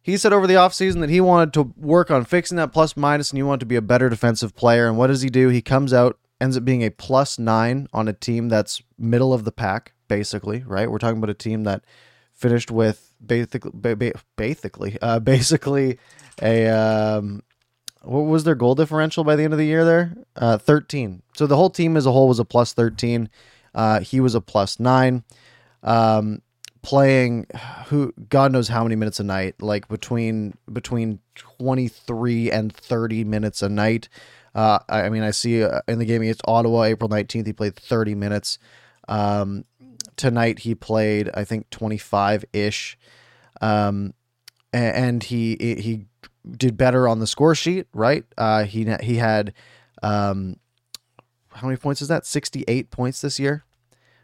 He 0.00 0.16
said 0.16 0.32
over 0.32 0.46
the 0.46 0.54
offseason 0.54 1.00
that 1.00 1.10
he 1.10 1.20
wanted 1.20 1.52
to 1.54 1.74
work 1.76 2.10
on 2.10 2.24
fixing 2.24 2.56
that 2.56 2.72
plus 2.72 2.96
minus 2.96 3.30
and 3.30 3.38
he 3.38 3.42
wanted 3.42 3.60
to 3.60 3.66
be 3.66 3.76
a 3.76 3.82
better 3.82 4.08
defensive 4.08 4.56
player. 4.56 4.88
And 4.88 4.96
what 4.96 5.08
does 5.08 5.20
he 5.20 5.28
do? 5.28 5.48
He 5.48 5.62
comes 5.62 5.92
out 5.92 6.18
ends 6.40 6.56
up 6.56 6.64
being 6.64 6.82
a 6.82 6.90
plus 6.90 7.38
nine 7.38 7.86
on 7.92 8.08
a 8.08 8.12
team 8.12 8.48
that's 8.48 8.82
middle 8.98 9.32
of 9.32 9.44
the 9.44 9.52
pack 9.52 9.92
basically 10.08 10.62
right? 10.66 10.90
We're 10.90 10.98
talking 10.98 11.18
about 11.18 11.30
a 11.30 11.34
team 11.34 11.64
that 11.64 11.84
finished 12.32 12.70
with 12.70 13.12
basically 13.24 13.70
basically 14.36 14.98
uh, 15.00 15.18
basically 15.20 15.98
a 16.42 16.68
um, 16.68 17.42
what 18.04 18.20
was 18.20 18.44
their 18.44 18.54
goal 18.54 18.74
differential 18.74 19.24
by 19.24 19.36
the 19.36 19.44
end 19.44 19.52
of 19.52 19.58
the 19.58 19.66
year 19.66 19.84
there? 19.84 20.16
Uh, 20.36 20.58
13. 20.58 21.22
So 21.36 21.46
the 21.46 21.56
whole 21.56 21.70
team 21.70 21.96
as 21.96 22.06
a 22.06 22.12
whole 22.12 22.28
was 22.28 22.38
a 22.38 22.44
plus 22.44 22.72
13. 22.72 23.28
Uh, 23.74 24.00
he 24.00 24.20
was 24.20 24.34
a 24.34 24.40
plus 24.40 24.78
nine. 24.78 25.24
Um, 25.82 26.42
playing 26.82 27.46
who 27.86 28.12
God 28.28 28.52
knows 28.52 28.68
how 28.68 28.84
many 28.84 28.96
minutes 28.96 29.18
a 29.18 29.24
night, 29.24 29.60
like 29.60 29.88
between 29.88 30.54
between 30.72 31.20
23 31.34 32.50
and 32.50 32.72
30 32.72 33.24
minutes 33.24 33.62
a 33.62 33.68
night. 33.68 34.08
Uh, 34.54 34.78
I 34.88 35.08
mean, 35.08 35.24
I 35.24 35.32
see 35.32 35.64
uh, 35.64 35.80
in 35.88 35.98
the 35.98 36.04
game 36.04 36.22
against 36.22 36.42
Ottawa, 36.46 36.84
April 36.84 37.10
19th, 37.10 37.46
he 37.46 37.52
played 37.52 37.74
30 37.74 38.14
minutes. 38.14 38.58
Um, 39.08 39.64
tonight 40.16 40.60
he 40.60 40.76
played, 40.76 41.28
I 41.34 41.42
think, 41.42 41.70
25 41.70 42.44
ish. 42.52 42.96
Um, 43.60 44.14
and 44.72 45.22
he 45.22 45.56
he 45.60 46.06
did 46.50 46.76
better 46.76 47.08
on 47.08 47.20
the 47.20 47.26
score 47.26 47.54
sheet, 47.54 47.86
right? 47.92 48.24
Uh, 48.36 48.64
he 48.64 48.84
he 49.02 49.16
had 49.16 49.52
um, 50.02 50.56
how 51.50 51.66
many 51.66 51.76
points 51.76 52.02
is 52.02 52.08
that? 52.08 52.26
Sixty 52.26 52.64
eight 52.68 52.90
points 52.90 53.20
this 53.20 53.38
year, 53.38 53.64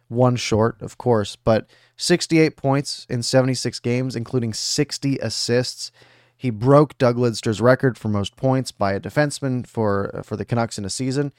one 0.09 0.37
short, 0.37 0.81
of 0.83 0.99
course, 0.99 1.37
but 1.37 1.67
sixty 1.97 2.39
eight 2.39 2.57
points 2.57 3.07
in 3.09 3.23
seventy 3.23 3.55
six 3.55 3.81
games, 3.81 4.17
including 4.17 4.53
sixty 4.53 5.19
assists. 5.19 5.91
He 6.37 6.50
broke 6.50 6.97
Doug 6.97 7.17
Lidster's 7.17 7.61
record 7.61 7.99
for 7.99 8.09
most 8.09 8.35
points 8.37 8.73
by 8.73 8.95
a 8.95 9.00
defenseman 9.00 9.67
for 9.67 10.23
for 10.25 10.37
the 10.37 10.45
Canucks 10.45 10.79
in 10.79 10.85
a 10.85 10.91
season, 10.91 11.33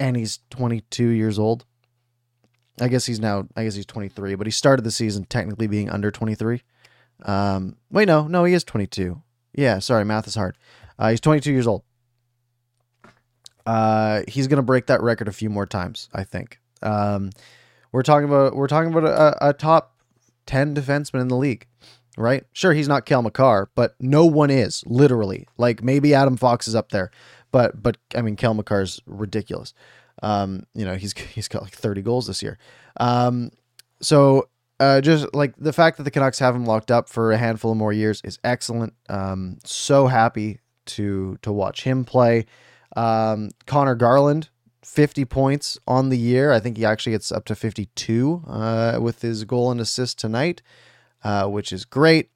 and 0.00 0.16
he's 0.16 0.40
twenty 0.50 0.82
two 0.90 1.08
years 1.08 1.38
old. 1.38 1.64
I 2.80 2.88
guess 2.88 3.06
he's 3.06 3.20
now. 3.20 3.46
I 3.56 3.64
guess 3.64 3.74
he's 3.74 3.86
twenty 3.86 4.08
three, 4.08 4.34
but 4.34 4.46
he 4.46 4.50
started 4.50 4.82
the 4.82 4.90
season 4.90 5.24
technically 5.24 5.66
being 5.66 5.90
under 5.90 6.10
twenty 6.10 6.34
three. 6.34 6.62
Um, 7.22 7.76
wait, 7.90 8.06
no, 8.06 8.26
no, 8.26 8.44
he 8.44 8.52
is 8.52 8.64
twenty 8.64 8.86
two. 8.86 9.22
Yeah, 9.56 9.80
sorry, 9.80 10.04
math 10.04 10.28
is 10.28 10.34
hard. 10.34 10.56
Uh, 10.98 11.10
he's 11.10 11.20
22 11.20 11.50
years 11.52 11.66
old. 11.66 11.82
Uh, 13.64 14.22
he's 14.28 14.46
gonna 14.46 14.62
break 14.62 14.86
that 14.86 15.02
record 15.02 15.26
a 15.26 15.32
few 15.32 15.50
more 15.50 15.66
times, 15.66 16.08
I 16.14 16.22
think. 16.22 16.60
Um, 16.82 17.30
we're 17.90 18.02
talking 18.02 18.28
about 18.28 18.54
we're 18.54 18.68
talking 18.68 18.94
about 18.94 19.04
a, 19.04 19.48
a 19.48 19.52
top 19.52 19.96
10 20.46 20.74
defenseman 20.74 21.20
in 21.20 21.28
the 21.28 21.36
league, 21.36 21.66
right? 22.16 22.44
Sure, 22.52 22.72
he's 22.72 22.86
not 22.86 23.06
Cale 23.06 23.22
Makar, 23.22 23.70
but 23.74 23.96
no 23.98 24.24
one 24.24 24.50
is 24.50 24.84
literally. 24.86 25.48
Like 25.58 25.82
maybe 25.82 26.14
Adam 26.14 26.36
Fox 26.36 26.68
is 26.68 26.76
up 26.76 26.90
there, 26.90 27.10
but 27.50 27.82
but 27.82 27.96
I 28.14 28.22
mean, 28.22 28.36
Cale 28.36 28.54
Makar's 28.54 29.00
ridiculous. 29.06 29.74
Um, 30.22 30.64
you 30.74 30.84
know, 30.84 30.94
he's 30.94 31.12
he's 31.34 31.48
got 31.48 31.62
like 31.62 31.74
30 31.74 32.02
goals 32.02 32.26
this 32.28 32.42
year. 32.42 32.58
Um, 33.00 33.50
so 34.00 34.48
uh, 34.78 35.00
just 35.00 35.34
like 35.34 35.54
the 35.56 35.72
fact 35.72 35.96
that 35.96 36.02
the 36.02 36.10
Canucks 36.10 36.38
have 36.38 36.54
him 36.54 36.66
locked 36.66 36.90
up 36.90 37.08
for 37.08 37.32
a 37.32 37.38
handful 37.38 37.72
of 37.72 37.76
more 37.76 37.92
years 37.92 38.20
is 38.24 38.38
excellent. 38.44 38.94
Um, 39.08 39.58
so 39.64 40.06
happy 40.06 40.60
to 40.86 41.38
to 41.42 41.52
watch 41.52 41.82
him 41.84 42.04
play. 42.04 42.46
Um, 42.94 43.50
Conor 43.66 43.94
Garland, 43.94 44.48
50 44.82 45.24
points 45.24 45.78
on 45.86 46.08
the 46.08 46.18
year. 46.18 46.52
I 46.52 46.60
think 46.60 46.76
he 46.76 46.84
actually 46.84 47.12
gets 47.12 47.32
up 47.32 47.44
to 47.46 47.54
52 47.54 48.44
uh, 48.46 48.98
with 49.00 49.22
his 49.22 49.44
goal 49.44 49.70
and 49.70 49.80
assist 49.80 50.18
tonight, 50.18 50.62
uh, 51.24 51.46
which 51.46 51.72
is 51.72 51.84
great. 51.84 52.30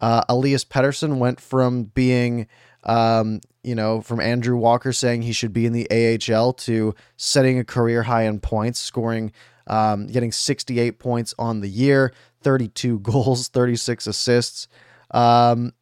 Uh, 0.00 0.22
Elias 0.28 0.64
Pettersson 0.64 1.18
went 1.18 1.40
from 1.40 1.84
being, 1.84 2.46
um, 2.84 3.40
you 3.64 3.74
know, 3.74 4.00
from 4.00 4.20
Andrew 4.20 4.56
Walker 4.56 4.92
saying 4.92 5.22
he 5.22 5.32
should 5.32 5.52
be 5.52 5.66
in 5.66 5.72
the 5.72 5.88
AHL 5.90 6.52
to 6.52 6.94
setting 7.16 7.58
a 7.58 7.64
career 7.64 8.04
high 8.04 8.24
in 8.24 8.40
points, 8.40 8.78
scoring 8.78 9.32
um, 9.66 10.06
getting 10.06 10.32
68 10.32 10.98
points 10.98 11.34
on 11.38 11.60
the 11.60 11.68
year, 11.68 12.12
32 12.42 12.98
goals, 13.00 13.48
36 13.48 14.06
assists, 14.06 14.68
um, 15.12 15.72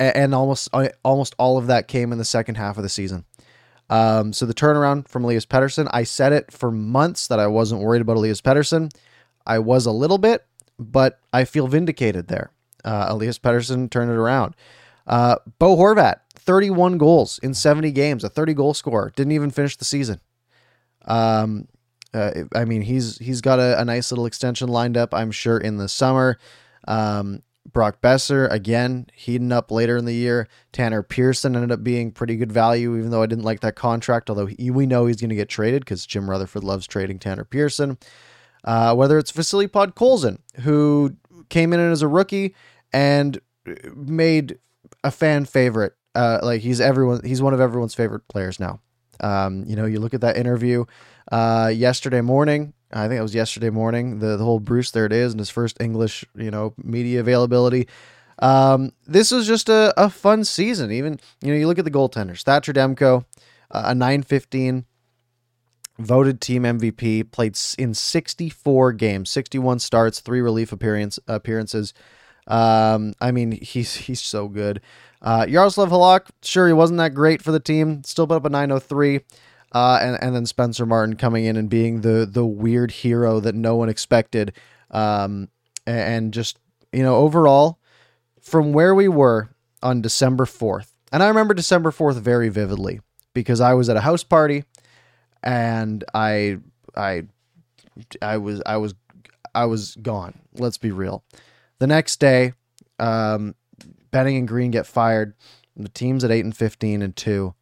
and, 0.00 0.34
almost 0.34 0.68
uh, 0.72 0.88
almost 1.04 1.34
all 1.38 1.58
of 1.58 1.66
that 1.66 1.88
came 1.88 2.12
in 2.12 2.18
the 2.18 2.24
second 2.24 2.56
half 2.56 2.76
of 2.76 2.82
the 2.82 2.88
season. 2.88 3.24
Um, 3.90 4.32
so 4.32 4.46
the 4.46 4.54
turnaround 4.54 5.08
from 5.08 5.24
Elias 5.24 5.46
Pettersson, 5.46 5.88
I 5.90 6.04
said 6.04 6.32
it 6.32 6.52
for 6.52 6.70
months 6.70 7.28
that 7.28 7.40
I 7.40 7.46
wasn't 7.46 7.80
worried 7.80 8.02
about 8.02 8.16
Elias 8.16 8.40
Pettersson. 8.40 8.90
I 9.46 9.58
was 9.58 9.86
a 9.86 9.92
little 9.92 10.18
bit, 10.18 10.44
but 10.78 11.20
I 11.32 11.44
feel 11.44 11.66
vindicated 11.66 12.28
there. 12.28 12.52
Uh, 12.84 13.06
Elias 13.08 13.38
Pettersson 13.38 13.90
turned 13.90 14.10
it 14.10 14.16
around. 14.16 14.54
Uh, 15.06 15.36
Bo 15.58 15.74
Horvat, 15.76 16.20
31 16.34 16.98
goals 16.98 17.38
in 17.42 17.54
70 17.54 17.90
games, 17.92 18.24
a 18.24 18.28
30 18.28 18.54
goal 18.54 18.74
scorer, 18.74 19.10
didn't 19.16 19.32
even 19.32 19.50
finish 19.50 19.76
the 19.76 19.84
season. 19.84 20.20
Um, 21.06 21.66
uh, 22.14 22.44
I 22.54 22.64
mean, 22.64 22.82
he's 22.82 23.18
he's 23.18 23.40
got 23.40 23.58
a, 23.58 23.80
a, 23.80 23.84
nice 23.84 24.10
little 24.10 24.26
extension 24.26 24.68
lined 24.68 24.96
up, 24.96 25.12
I'm 25.12 25.30
sure, 25.30 25.58
in 25.58 25.76
the 25.76 25.88
summer. 25.88 26.38
Um, 26.86 27.42
Brock 27.70 28.00
Boeser 28.00 28.50
again, 28.50 29.06
heating 29.14 29.52
up 29.52 29.70
later 29.70 29.96
in 29.96 30.06
the 30.06 30.14
year. 30.14 30.48
Tanner 30.72 31.02
Pearson 31.02 31.54
ended 31.54 31.70
up 31.70 31.84
being 31.84 32.10
pretty 32.10 32.36
good 32.36 32.50
value, 32.50 32.96
even 32.96 33.10
though 33.10 33.22
I 33.22 33.26
didn't 33.26 33.44
like 33.44 33.60
that 33.60 33.76
contract, 33.76 34.30
although 34.30 34.46
he, 34.46 34.70
we 34.70 34.86
know 34.86 35.06
he's 35.06 35.20
going 35.20 35.28
to 35.30 35.36
get 35.36 35.48
traded 35.50 35.82
because 35.82 36.06
Jim 36.06 36.30
Rutherford 36.30 36.64
loves 36.64 36.86
trading 36.86 37.18
Tanner 37.18 37.44
Pearson. 37.44 37.98
Uh, 38.64 38.94
whether 38.94 39.18
it's 39.18 39.30
Vasily 39.30 39.68
Podkolzin, 39.68 40.38
who 40.60 41.16
came 41.48 41.72
in 41.72 41.80
as 41.80 42.02
a 42.02 42.08
rookie 42.08 42.54
and 42.92 43.40
made 43.94 44.58
a 45.04 45.10
fan 45.10 45.44
favorite. 45.44 45.94
Uh, 46.14 46.40
like 46.42 46.62
he's 46.62 46.80
everyone, 46.80 47.20
he's 47.24 47.42
one 47.42 47.54
of 47.54 47.60
everyone's 47.60 47.94
favorite 47.94 48.26
players 48.28 48.58
now. 48.58 48.80
Um, 49.20 49.64
you 49.66 49.76
know, 49.76 49.84
you 49.84 50.00
look 50.00 50.14
at 50.14 50.20
that 50.22 50.36
interview 50.36 50.84
uh, 51.30 51.72
yesterday 51.74 52.20
morning. 52.20 52.74
I 52.92 53.06
think 53.06 53.18
it 53.18 53.22
was 53.22 53.34
yesterday 53.34 53.70
morning. 53.70 54.18
The 54.18 54.36
the 54.36 54.44
whole 54.44 54.60
Bruce 54.60 54.90
there 54.90 55.06
it 55.06 55.12
is 55.12 55.32
and 55.32 55.40
his 55.40 55.50
first 55.50 55.80
English 55.80 56.24
you 56.34 56.50
know 56.50 56.74
media 56.82 57.20
availability. 57.20 57.88
Um, 58.40 58.92
this 59.06 59.30
was 59.30 59.46
just 59.46 59.68
a, 59.68 59.92
a 59.96 60.08
fun 60.08 60.44
season. 60.44 60.90
Even 60.90 61.20
you 61.42 61.52
know 61.52 61.58
you 61.58 61.66
look 61.66 61.78
at 61.78 61.84
the 61.84 61.90
goaltenders. 61.90 62.42
Thatcher 62.42 62.72
Demko, 62.72 63.24
uh, 63.70 63.82
a 63.86 63.94
nine 63.94 64.22
fifteen, 64.22 64.86
voted 65.98 66.40
team 66.40 66.62
MVP. 66.62 67.30
Played 67.30 67.58
in 67.78 67.92
sixty 67.94 68.48
four 68.48 68.92
games, 68.92 69.28
sixty 69.28 69.58
one 69.58 69.78
starts, 69.78 70.20
three 70.20 70.40
relief 70.40 70.72
appearance 70.72 71.18
appearances. 71.28 71.92
Um, 72.46 73.12
I 73.20 73.32
mean 73.32 73.52
he's 73.52 73.94
he's 73.96 74.22
so 74.22 74.48
good. 74.48 74.80
Uh, 75.20 75.44
Yaroslav 75.48 75.90
Halak, 75.90 76.30
sure 76.42 76.68
he 76.68 76.72
wasn't 76.72 76.98
that 76.98 77.12
great 77.12 77.42
for 77.42 77.52
the 77.52 77.60
team. 77.60 78.02
Still 78.04 78.26
put 78.26 78.36
up 78.36 78.44
a 78.44 78.50
903. 78.50 79.20
Uh, 79.72 79.98
and 80.00 80.18
and 80.22 80.34
then 80.34 80.46
Spencer 80.46 80.86
Martin 80.86 81.16
coming 81.16 81.44
in 81.44 81.56
and 81.56 81.68
being 81.68 82.00
the 82.00 82.26
the 82.30 82.46
weird 82.46 82.90
hero 82.90 83.40
that 83.40 83.54
no 83.54 83.76
one 83.76 83.88
expected, 83.88 84.52
um, 84.90 85.48
and 85.86 86.32
just 86.32 86.58
you 86.92 87.02
know 87.02 87.16
overall 87.16 87.78
from 88.40 88.72
where 88.72 88.94
we 88.94 89.08
were 89.08 89.48
on 89.82 90.00
December 90.00 90.46
fourth, 90.46 90.94
and 91.12 91.22
I 91.22 91.28
remember 91.28 91.54
December 91.54 91.90
fourth 91.90 92.16
very 92.16 92.48
vividly 92.48 93.00
because 93.34 93.60
I 93.60 93.74
was 93.74 93.88
at 93.88 93.96
a 93.96 94.00
house 94.00 94.24
party, 94.24 94.64
and 95.42 96.02
I 96.14 96.58
I 96.96 97.24
I 98.22 98.38
was 98.38 98.62
I 98.64 98.78
was 98.78 98.94
I 99.54 99.66
was 99.66 99.96
gone. 99.96 100.34
Let's 100.54 100.78
be 100.78 100.90
real. 100.90 101.24
The 101.78 101.86
next 101.86 102.20
day, 102.20 102.54
um, 102.98 103.54
Benning 104.10 104.36
and 104.36 104.48
Green 104.48 104.70
get 104.70 104.86
fired. 104.86 105.34
The 105.76 105.88
team's 105.88 106.24
at 106.24 106.30
eight 106.30 106.44
and 106.44 106.56
fifteen 106.56 107.02
and 107.02 107.14
two, 107.14 107.54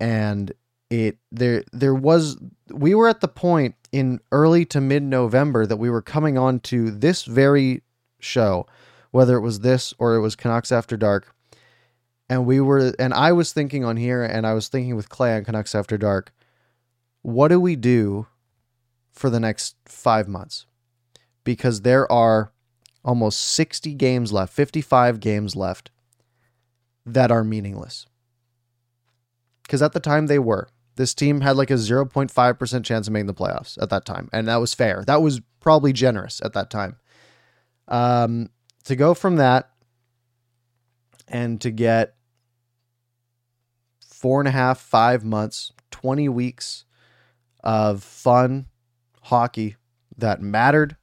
and 0.00 0.52
it 0.90 1.18
there 1.32 1.64
there 1.72 1.94
was 1.94 2.36
we 2.70 2.94
were 2.94 3.08
at 3.08 3.20
the 3.20 3.28
point 3.28 3.74
in 3.92 4.20
early 4.30 4.64
to 4.66 4.80
mid 4.80 5.02
November 5.02 5.66
that 5.66 5.78
we 5.78 5.90
were 5.90 6.02
coming 6.02 6.38
on 6.38 6.60
to 6.60 6.90
this 6.90 7.24
very 7.24 7.82
show, 8.20 8.66
whether 9.10 9.36
it 9.36 9.40
was 9.40 9.60
this 9.60 9.94
or 9.98 10.14
it 10.14 10.20
was 10.20 10.36
Canucks 10.36 10.70
After 10.70 10.96
Dark, 10.96 11.34
and 12.28 12.46
we 12.46 12.60
were 12.60 12.92
and 12.98 13.12
I 13.14 13.32
was 13.32 13.52
thinking 13.52 13.84
on 13.84 13.96
here, 13.96 14.22
and 14.22 14.46
I 14.46 14.54
was 14.54 14.68
thinking 14.68 14.96
with 14.96 15.08
Clay 15.08 15.36
on 15.36 15.44
Canucks 15.44 15.74
After 15.74 15.98
Dark, 15.98 16.32
what 17.22 17.48
do 17.48 17.60
we 17.60 17.74
do 17.76 18.26
for 19.12 19.30
the 19.30 19.40
next 19.40 19.76
five 19.86 20.28
months? 20.28 20.66
Because 21.42 21.82
there 21.82 22.10
are 22.10 22.52
almost 23.04 23.40
60 23.40 23.94
games 23.94 24.32
left, 24.32 24.52
55 24.52 25.20
games 25.20 25.54
left 25.56 25.90
that 27.06 27.30
are 27.30 27.44
meaningless. 27.44 28.06
Because 29.62 29.80
at 29.80 29.92
the 29.92 30.00
time 30.00 30.26
they 30.26 30.40
were. 30.40 30.68
This 30.96 31.14
team 31.14 31.42
had 31.42 31.56
like 31.56 31.70
a 31.70 31.74
0.5% 31.74 32.84
chance 32.84 33.06
of 33.06 33.12
making 33.12 33.26
the 33.26 33.34
playoffs 33.34 33.80
at 33.80 33.90
that 33.90 34.04
time. 34.04 34.28
And 34.32 34.48
that 34.48 34.56
was 34.56 34.74
fair. 34.74 35.04
That 35.06 35.22
was 35.22 35.40
probably 35.60 35.92
generous 35.92 36.40
at 36.44 36.54
that 36.54 36.70
time. 36.70 36.96
Um, 37.88 38.50
to 38.84 38.96
go 38.96 39.14
from 39.14 39.36
that 39.36 39.70
and 41.28 41.60
to 41.60 41.70
get 41.70 42.14
four 44.00 44.40
and 44.40 44.48
a 44.48 44.52
half, 44.52 44.80
five 44.80 45.24
months, 45.24 45.72
20 45.90 46.28
weeks 46.28 46.84
of 47.62 48.02
fun 48.02 48.66
hockey 49.22 49.76
that 50.16 50.40
mattered, 50.40 50.96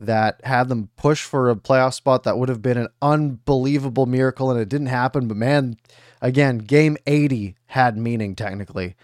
that 0.00 0.40
had 0.44 0.68
them 0.68 0.90
push 0.96 1.22
for 1.22 1.50
a 1.50 1.56
playoff 1.56 1.94
spot 1.94 2.22
that 2.22 2.38
would 2.38 2.48
have 2.48 2.62
been 2.62 2.78
an 2.78 2.88
unbelievable 3.02 4.06
miracle 4.06 4.50
and 4.50 4.60
it 4.60 4.68
didn't 4.68 4.86
happen. 4.86 5.26
But 5.26 5.36
man, 5.36 5.76
again, 6.22 6.58
game 6.58 6.96
80 7.06 7.56
had 7.66 7.96
meaning 7.96 8.36
technically. 8.36 8.94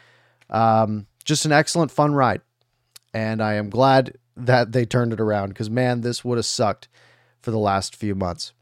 Um, 0.51 1.07
just 1.25 1.45
an 1.45 1.53
excellent 1.53 1.91
fun 1.91 2.15
ride. 2.15 2.43
And 3.13 3.43
I 3.43 3.55
am 3.55 3.71
glad 3.71 4.19
that 4.37 4.73
they 4.73 4.85
turned 4.85 5.13
it 5.13 5.21
around 5.21 5.51
because, 5.51 5.71
man, 5.71 6.01
this 6.01 6.25
would 6.25 6.39
have 6.39 6.47
sucked 6.47 6.89
for 7.41 7.51
the 7.51 7.59
last 7.59 7.95
few 7.95 8.15
months. 8.15 8.53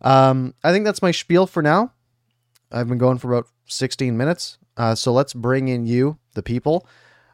Um, 0.00 0.54
I 0.64 0.72
think 0.72 0.84
that's 0.84 1.02
my 1.02 1.10
spiel 1.10 1.46
for 1.46 1.62
now. 1.62 1.92
I've 2.72 2.88
been 2.88 2.98
going 2.98 3.18
for 3.18 3.32
about 3.32 3.48
16 3.66 4.16
minutes. 4.16 4.58
Uh, 4.76 4.94
so 4.94 5.12
let's 5.12 5.34
bring 5.34 5.68
in 5.68 5.86
you, 5.86 6.18
the 6.34 6.42
people, 6.42 6.86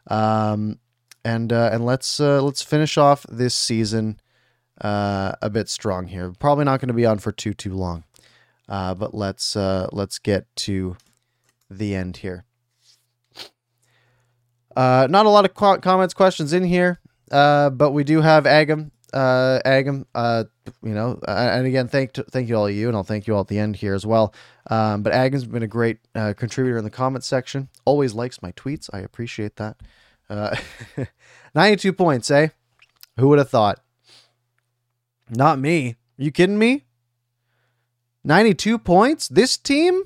um, 0.07 0.79
and 1.23 1.53
uh, 1.53 1.69
and 1.71 1.85
let's 1.85 2.19
uh, 2.19 2.41
let's 2.41 2.61
finish 2.61 2.97
off 2.97 3.25
this 3.29 3.55
season 3.55 4.19
uh, 4.81 5.33
a 5.41 5.49
bit 5.49 5.69
strong 5.69 6.07
here. 6.07 6.33
Probably 6.39 6.65
not 6.65 6.81
going 6.81 6.89
to 6.89 6.93
be 6.93 7.05
on 7.05 7.19
for 7.19 7.31
too 7.31 7.53
too 7.53 7.73
long, 7.73 8.03
uh, 8.67 8.95
but 8.95 9.13
let's 9.13 9.55
uh, 9.55 9.87
let's 9.93 10.19
get 10.19 10.53
to 10.57 10.97
the 11.69 11.95
end 11.95 12.17
here. 12.17 12.46
Uh, 14.77 15.07
not 15.09 15.25
a 15.25 15.29
lot 15.29 15.43
of 15.43 15.55
qu- 15.55 15.79
comments, 15.79 16.13
questions 16.13 16.53
in 16.53 16.63
here, 16.63 16.99
uh, 17.31 17.71
but 17.71 17.91
we 17.91 18.03
do 18.03 18.21
have 18.21 18.43
Agam. 18.43 18.91
Uh, 19.11 19.59
Agam, 19.65 20.05
uh, 20.13 20.43
you 20.83 20.93
know, 20.93 21.19
and 21.27 21.65
again, 21.65 21.87
thank 21.87 22.13
thank 22.13 22.47
you 22.47 22.55
all 22.55 22.67
of 22.67 22.75
you, 22.75 22.87
and 22.87 22.95
I'll 22.95 23.03
thank 23.03 23.25
you 23.25 23.33
all 23.33 23.41
at 23.41 23.47
the 23.47 23.57
end 23.57 23.77
here 23.77 23.95
as 23.95 24.05
well. 24.05 24.35
Um, 24.69 25.01
but 25.01 25.13
Agam's 25.13 25.45
been 25.45 25.63
a 25.63 25.67
great 25.67 25.97
uh, 26.13 26.35
contributor 26.37 26.77
in 26.77 26.83
the 26.83 26.91
comments 26.91 27.25
section. 27.25 27.69
Always 27.85 28.13
likes 28.13 28.43
my 28.43 28.51
tweets. 28.51 28.87
I 28.93 28.99
appreciate 28.99 29.55
that. 29.55 29.77
Uh, 30.29 30.55
92 31.55 31.91
points, 31.93 32.29
eh? 32.29 32.49
Who 33.17 33.29
would 33.29 33.39
have 33.39 33.49
thought? 33.49 33.79
Not 35.27 35.57
me. 35.57 35.95
You 36.17 36.31
kidding 36.31 36.59
me? 36.59 36.85
92 38.23 38.77
points? 38.77 39.27
This 39.27 39.57
team? 39.57 40.03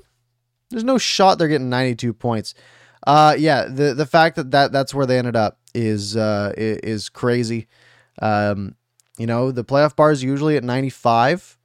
There's 0.70 0.84
no 0.84 0.96
shot 0.96 1.38
they're 1.38 1.48
getting 1.48 1.68
92 1.68 2.14
points. 2.14 2.54
Uh, 3.06 3.34
yeah, 3.38 3.66
the 3.66 3.94
the 3.94 4.06
fact 4.06 4.36
that, 4.36 4.50
that 4.52 4.72
that's 4.72 4.94
where 4.94 5.06
they 5.06 5.18
ended 5.18 5.36
up 5.36 5.58
is 5.74 6.16
uh 6.16 6.52
is 6.56 7.08
crazy. 7.08 7.68
Um, 8.20 8.76
you 9.18 9.26
know, 9.26 9.50
the 9.50 9.64
playoff 9.64 9.96
bar 9.96 10.12
is 10.12 10.22
usually 10.22 10.56
at 10.56 10.64
95. 10.64 11.58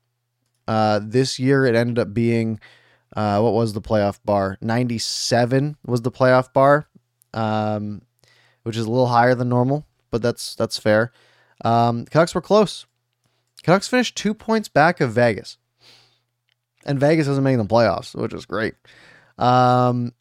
Uh, 0.68 1.00
this 1.04 1.40
year 1.40 1.66
it 1.66 1.76
ended 1.76 2.00
up 2.00 2.14
being 2.14 2.60
uh, 3.16 3.40
what 3.40 3.54
was 3.54 3.74
the 3.74 3.82
playoff 3.82 4.20
bar? 4.26 4.58
97 4.62 5.78
was 5.86 6.02
the 6.02 6.12
playoff 6.12 6.52
bar, 6.54 6.88
um, 7.34 8.02
which 8.64 8.76
is 8.76 8.86
a 8.86 8.90
little 8.90 9.08
higher 9.08 9.34
than 9.36 9.50
normal, 9.50 9.86
but 10.12 10.22
that's 10.22 10.56
that's 10.56 10.78
fair. 10.78 11.12
Um, 11.64 12.06
Canucks 12.06 12.36
were 12.36 12.42
close. 12.42 12.86
Canucks 13.64 13.88
finished 13.88 14.16
two 14.16 14.34
points 14.34 14.70
back 14.70 15.02
of 15.02 15.12
Vegas, 15.12 15.58
and 16.86 17.00
Vegas 17.00 17.28
isn't 17.28 17.44
making 17.44 17.60
the 17.60 17.66
playoffs, 17.66 18.14
which 18.14 18.34
is 18.34 18.46
great. 18.46 18.76
Um, 19.38 20.14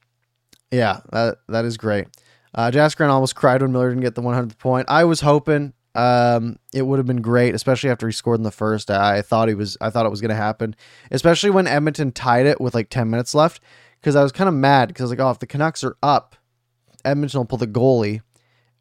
yeah, 0.71 1.01
that 1.13 1.39
that 1.49 1.65
is 1.65 1.77
great. 1.77 2.09
Uh, 2.55 2.71
Jaskran 2.71 3.09
almost 3.09 3.37
cried 3.37 3.61
when 3.61 3.73
Miller 3.73 3.91
didn't 3.91 4.03
get 4.03 4.15
the 4.15 4.23
100th 4.23 4.59
point. 4.59 4.87
I 4.89 5.05
was 5.05 5.21
hoping 5.21 5.75
um, 5.95 6.59
it 6.73 6.83
would 6.83 6.99
have 6.99 7.07
been 7.07 7.21
great, 7.21 7.55
especially 7.55 7.91
after 7.91 8.07
he 8.07 8.13
scored 8.13 8.39
in 8.39 8.45
the 8.45 8.51
first. 8.51 8.91
I 8.91 9.23
thought 9.23 9.49
he 9.49 9.55
was. 9.55 9.77
I 9.81 9.91
thought 9.91 10.07
it 10.07 10.11
was 10.11 10.21
going 10.21 10.31
to 10.31 10.35
happen, 10.35 10.77
especially 11.11 11.51
when 11.51 11.67
Edmonton 11.67 12.13
tied 12.13 12.47
it 12.47 12.61
with 12.61 12.75
like 12.75 12.91
10 12.91 13.11
minutes 13.11 13.35
left. 13.35 13.61
Because 14.01 14.15
I 14.15 14.23
was 14.23 14.31
kind 14.31 14.47
of 14.47 14.55
mad 14.55 14.89
because 14.89 15.03
I 15.03 15.05
was 15.05 15.11
like, 15.11 15.21
oh, 15.21 15.31
if 15.31 15.39
the 15.39 15.47
Canucks 15.47 15.83
are 15.83 15.97
up, 16.03 16.37
Edmonton 17.05 17.41
will 17.41 17.47
pull 17.47 17.59
the 17.59 17.67
goalie, 17.67 18.21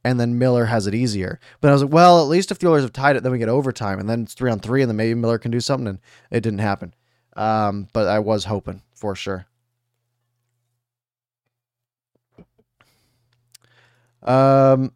and 0.04 0.19
then 0.19 0.38
Miller 0.38 0.65
has 0.65 0.88
it 0.88 0.93
easier. 0.93 1.39
But 1.62 1.69
I 1.69 1.71
was 1.71 1.84
like, 1.84 1.93
well, 1.93 2.21
at 2.21 2.28
least 2.28 2.52
if 2.52 2.60
the 2.60 2.67
Oilers 2.67 2.84
have 2.84 2.93
tied 2.93 3.15
it, 3.15 3.24
then 3.24 3.32
we 3.32 3.39
get 3.39 3.50
overtime, 3.50 4.00
and 4.00 4.10
then 4.10 4.24
it's 4.24 4.34
three 4.34 4.52
on 4.52 4.60
three, 4.60 4.82
and 4.82 4.89
then 4.89 4.98
maybe 4.98 5.15
Miller 5.15 5.39
can 5.39 5.52
do 5.52 5.62
something. 5.62 5.88
And 5.88 6.00
it 6.30 6.41
didn't 6.41 6.60
happen. 6.60 6.93
Um, 7.36 7.88
but 7.93 8.08
I 8.08 8.19
was 8.19 8.45
hoping 8.45 8.82
for 8.93 9.15
sure. 9.15 9.48
Um, 14.25 14.91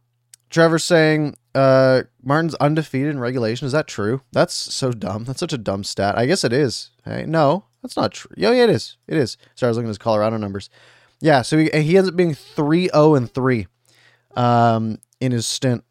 Trevor 0.50 0.80
saying 0.80 1.36
uh, 1.56 2.04
Martin's 2.24 2.56
undefeated 2.56 3.10
in 3.10 3.20
regulation. 3.20 3.66
Is 3.66 3.72
that 3.72 3.88
true? 3.88 4.22
That's 4.32 4.54
so 4.54 4.92
dumb. 4.92 5.24
That's 5.24 5.40
such 5.40 5.54
a 5.54 5.58
dumb 5.58 5.84
stat. 5.84 6.18
I 6.18 6.26
guess 6.26 6.44
it 6.44 6.54
is. 6.54 6.92
Hey, 7.06 7.26
no, 7.28 7.66
that's 7.82 7.96
not 7.96 8.12
true. 8.12 8.32
Yeah, 8.36 8.52
yeah, 8.52 8.64
it 8.64 8.70
is. 8.70 8.98
It 9.08 9.18
is. 9.18 9.38
Sorry, 9.56 9.68
I 9.68 9.72
was 9.72 9.78
looking 9.78 9.88
at 9.88 9.92
his 9.92 9.98
Colorado 9.98 10.38
numbers. 10.38 10.70
Yeah, 11.22 11.42
so 11.42 11.58
he, 11.58 11.70
he 11.70 11.98
ends 11.98 12.10
up 12.10 12.16
being 12.16 12.34
3 12.34 12.90
0 12.90 13.16
and 13.16 13.34
3 13.34 13.68
um, 14.36 15.00
in 15.20 15.32
his 15.32 15.48
stint. 15.48 15.84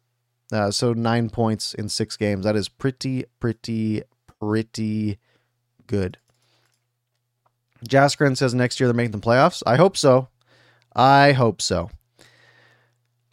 Uh, 0.51 0.71
so 0.71 0.93
nine 0.93 1.29
points 1.29 1.73
in 1.75 1.87
six 1.89 2.17
games. 2.17 2.43
That 2.43 2.55
is 2.55 2.67
pretty, 2.67 3.25
pretty, 3.39 4.01
pretty 4.39 5.19
good. 5.85 6.17
Jaskren 7.87 8.35
says 8.35 8.53
next 8.53 8.79
year 8.79 8.87
they're 8.87 8.95
making 8.95 9.11
the 9.11 9.19
playoffs. 9.19 9.61
I 9.65 9.75
hope 9.75 9.95
so. 9.95 10.27
I 10.95 11.33
hope 11.33 11.61
so. 11.61 11.91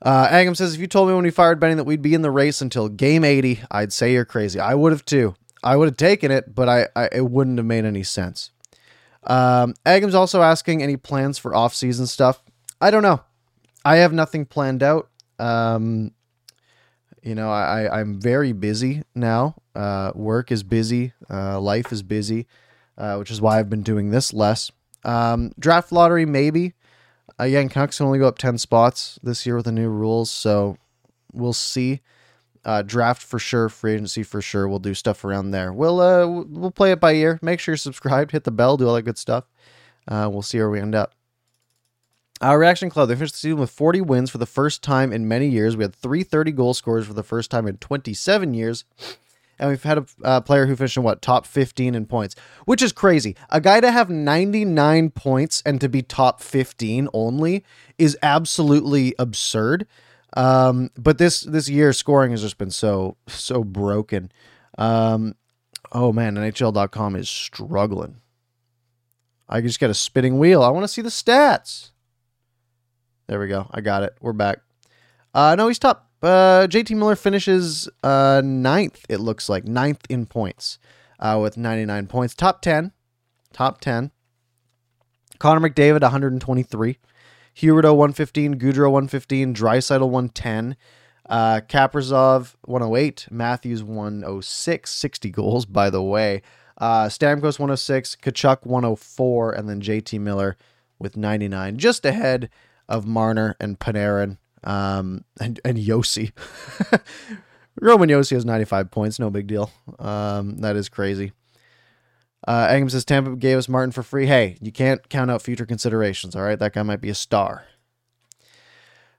Uh, 0.03 0.29
Agam 0.29 0.57
says, 0.57 0.75
if 0.75 0.81
you 0.81 0.87
told 0.87 1.09
me 1.09 1.15
when 1.15 1.25
we 1.25 1.31
fired 1.31 1.59
Benning 1.59 1.79
that 1.79 1.85
we'd 1.85 2.03
be 2.03 2.15
in 2.15 2.23
the 2.23 2.31
race 2.31 2.61
until 2.61 2.89
game 2.89 3.25
80, 3.25 3.61
I'd 3.71 3.93
say 3.93 4.13
you're 4.13 4.25
crazy. 4.25 4.61
I 4.61 4.75
would 4.75 4.93
have 4.93 5.05
too. 5.05 5.35
I 5.63 5.77
would 5.77 5.89
have 5.89 5.97
taken 5.97 6.31
it, 6.31 6.55
but 6.55 6.69
I, 6.69 6.89
I 6.95 7.09
it 7.13 7.31
wouldn't 7.31 7.59
have 7.59 7.67
made 7.67 7.85
any 7.85 8.03
sense. 8.03 8.51
Um, 9.25 9.75
Agam's 9.85 10.15
also 10.15 10.43
asking 10.43 10.83
any 10.83 10.97
plans 10.97 11.39
for 11.39 11.55
off-season 11.55 12.07
stuff. 12.07 12.43
I 12.81 12.91
don't 12.91 13.03
know. 13.03 13.23
I 13.85 13.97
have 13.97 14.13
nothing 14.13 14.45
planned 14.45 14.83
out. 14.83 15.09
Um, 15.39 16.13
you 17.23 17.35
know, 17.35 17.51
I, 17.51 18.01
I'm 18.01 18.21
very 18.21 18.53
busy 18.53 19.03
now. 19.15 19.57
Uh, 19.75 20.13
work 20.15 20.53
is 20.53 20.63
busy. 20.63 21.13
Uh, 21.29 21.59
life 21.61 21.91
is 21.91 22.03
busy, 22.03 22.47
uh, 22.97 23.17
which 23.17 23.31
is 23.31 23.41
why 23.41 23.59
I've 23.59 23.71
been 23.71 23.83
doing 23.83 24.11
this 24.11 24.33
less. 24.33 24.71
Um, 25.05 25.53
draft 25.59 25.91
lottery, 25.91 26.27
maybe. 26.27 26.75
Again, 27.39 27.69
Canucks 27.69 27.99
can 27.99 28.07
only 28.07 28.19
go 28.19 28.29
up 28.29 28.39
10 28.39 28.59
spots 28.59 29.19
this 29.23 29.45
year 29.45 29.57
with 29.57 29.67
the 29.67 29.73
new 29.73 29.89
rules, 29.89 30.31
so 30.31 30.79
we'll 31.33 31.53
see. 31.53 32.01
Uh, 32.65 32.83
draft 32.83 33.23
for 33.23 33.39
sure, 33.39 33.69
free 33.69 33.95
agency 33.95 34.25
for 34.25 34.43
sure. 34.43 34.67
We'll 34.67 34.81
do 34.81 34.95
stuff 34.95 35.25
around 35.25 35.53
there. 35.53 35.73
We'll 35.73 36.01
uh, 36.01 36.27
we'll 36.27 36.73
play 36.73 36.91
it 36.91 36.99
by 36.99 37.13
ear. 37.13 37.39
Make 37.41 37.61
sure 37.61 37.75
you're 37.75 37.77
subscribed, 37.77 38.33
hit 38.33 38.43
the 38.43 38.51
bell, 38.51 38.77
do 38.77 38.89
all 38.89 38.95
that 38.95 39.03
good 39.03 39.19
stuff. 39.19 39.45
Uh, 40.09 40.29
we'll 40.33 40.43
see 40.43 40.59
where 40.59 40.71
we 40.71 40.81
end 40.81 40.95
up. 40.95 41.15
Our 42.41 42.59
Reaction 42.59 42.91
Club, 42.91 43.09
they 43.09 43.15
finished 43.15 43.35
the 43.35 43.39
season 43.39 43.59
with 43.59 43.71
40 43.71 44.03
wins 44.03 44.31
for 44.31 44.39
the 44.39 44.47
first 44.47 44.83
time 44.83 45.13
in 45.13 45.27
many 45.27 45.49
years. 45.49 45.77
We 45.77 45.85
had 45.85 45.95
330 45.95 46.53
goal 46.53 46.75
scorers 46.75 47.07
for 47.07 47.15
the 47.15 47.23
first 47.23 47.51
time 47.51 47.67
in 47.67 47.79
27 47.79 48.53
years. 48.53 48.85
And 49.59 49.71
we've 49.71 49.83
had 49.83 49.99
a 49.99 50.07
uh, 50.23 50.41
player 50.41 50.67
who 50.67 50.77
finished 50.77 50.97
in 50.97 51.03
what 51.03 51.23
top 51.23 51.47
15 51.47 51.95
in 51.95 52.07
points, 52.07 52.35
which 52.65 52.83
is 52.83 52.93
crazy. 52.93 53.37
A 53.51 53.61
guy 53.61 53.81
to 53.81 53.91
have 53.91 54.11
99 54.11 55.11
points 55.11 55.63
and 55.65 55.81
to 55.81 55.89
be 55.89 56.03
top 56.03 56.41
15 56.41 57.09
only 57.13 57.65
is 57.99 58.17
absolutely 58.23 59.15
absurd. 59.19 59.87
Um, 60.37 60.91
but 60.99 61.19
this 61.19 61.43
this 61.43 61.69
year 61.69 61.93
scoring 61.93 62.33
has 62.33 62.43
just 62.43 62.59
been 62.59 62.71
so 62.71 63.17
so 63.27 63.65
broken. 63.65 64.31
Um, 64.77 65.35
oh 65.93 66.13
man, 66.13 66.35
NHL.com 66.35 67.17
is 67.17 67.29
struggling. 67.29 68.21
I 69.49 69.61
just 69.61 69.81
got 69.81 69.91
a 69.91 69.95
spinning 69.95 70.39
wheel. 70.39 70.63
I 70.63 70.69
want 70.69 70.85
to 70.85 70.89
see 70.89 71.03
the 71.03 71.09
stats. 71.09 71.93
There 73.29 73.41
we 73.41 73.49
go. 73.49 73.69
I 73.71 73.81
got 73.81 74.03
it. 74.03 74.15
We're 74.21 74.33
back. 74.33 74.59
Uh, 75.33 75.55
no, 75.55 75.69
he's 75.69 75.79
top. 75.79 76.06
Uh, 76.23 76.67
JT 76.67 76.97
Miller 76.97 77.17
finishes 77.17 77.89
uh, 78.03 78.41
ninth, 78.45 79.05
it 79.09 79.21
looks 79.21 79.49
like. 79.49 79.65
Ninth 79.65 80.07
in 80.09 80.27
points 80.27 80.79
uh, 81.19 81.39
with 81.41 81.57
99 81.57 82.07
points. 82.07 82.35
Top 82.35 82.63
10. 82.63 82.93
Top 83.53 83.81
10. 83.81 84.11
Connor 85.39 85.69
McDavid, 85.69 86.03
123. 86.03 86.99
Huberdeau, 87.57 87.95
115. 87.95 88.59
Gaudreau, 88.59 88.91
115. 88.91 89.55
Draisaitl, 89.55 90.01
110. 90.01 90.77
Uh, 91.29 91.61
Kaprizov, 91.69 92.55
108. 92.65 93.29
Matthews, 93.31 93.83
106. 93.83 94.91
60 94.91 95.31
goals, 95.31 95.67
by 95.67 95.91
the 95.91 96.03
way. 96.03 96.43
Uh, 96.79 97.07
Stamkos, 97.07 97.59
106. 97.59 98.17
Tkachuk, 98.17 98.65
104. 98.65 99.53
And 99.53 99.69
then 99.69 99.81
JT 99.81 100.21
Miller 100.21 100.57
with 100.99 101.17
99. 101.17 101.79
Just 101.79 102.05
ahead 102.05 102.49
of 102.89 103.07
Marner 103.07 103.57
and 103.61 103.79
Panarin 103.79 104.39
um, 104.67 105.25
and, 105.41 105.61
and 105.65 105.79
Josi. 105.79 106.33
Roman 107.81 108.09
Josi 108.09 108.33
has 108.33 108.45
95 108.45 108.91
points. 108.91 109.19
No 109.19 109.31
big 109.31 109.47
deal. 109.47 109.71
Um, 109.99 110.59
that 110.59 110.77
is 110.77 110.89
crazy. 110.89 111.33
Uh, 112.47 112.67
Angam 112.69 112.91
says 112.91 113.05
Tampa 113.05 113.37
gave 113.37 113.59
us 113.59 113.69
Martin 113.69 113.93
for 113.93 114.03
free. 114.03 114.27
Hey, 114.27 114.57
you 114.61 114.73
can't 114.73 115.09
count 115.09 115.31
out 115.31 115.43
future 115.43 115.67
considerations. 115.67 116.37
All 116.37 116.43
right, 116.43 116.59
that 116.59 116.73
guy 116.75 116.83
might 116.83 117.01
be 117.01 117.11
a 117.11 117.15
star. 117.15 117.65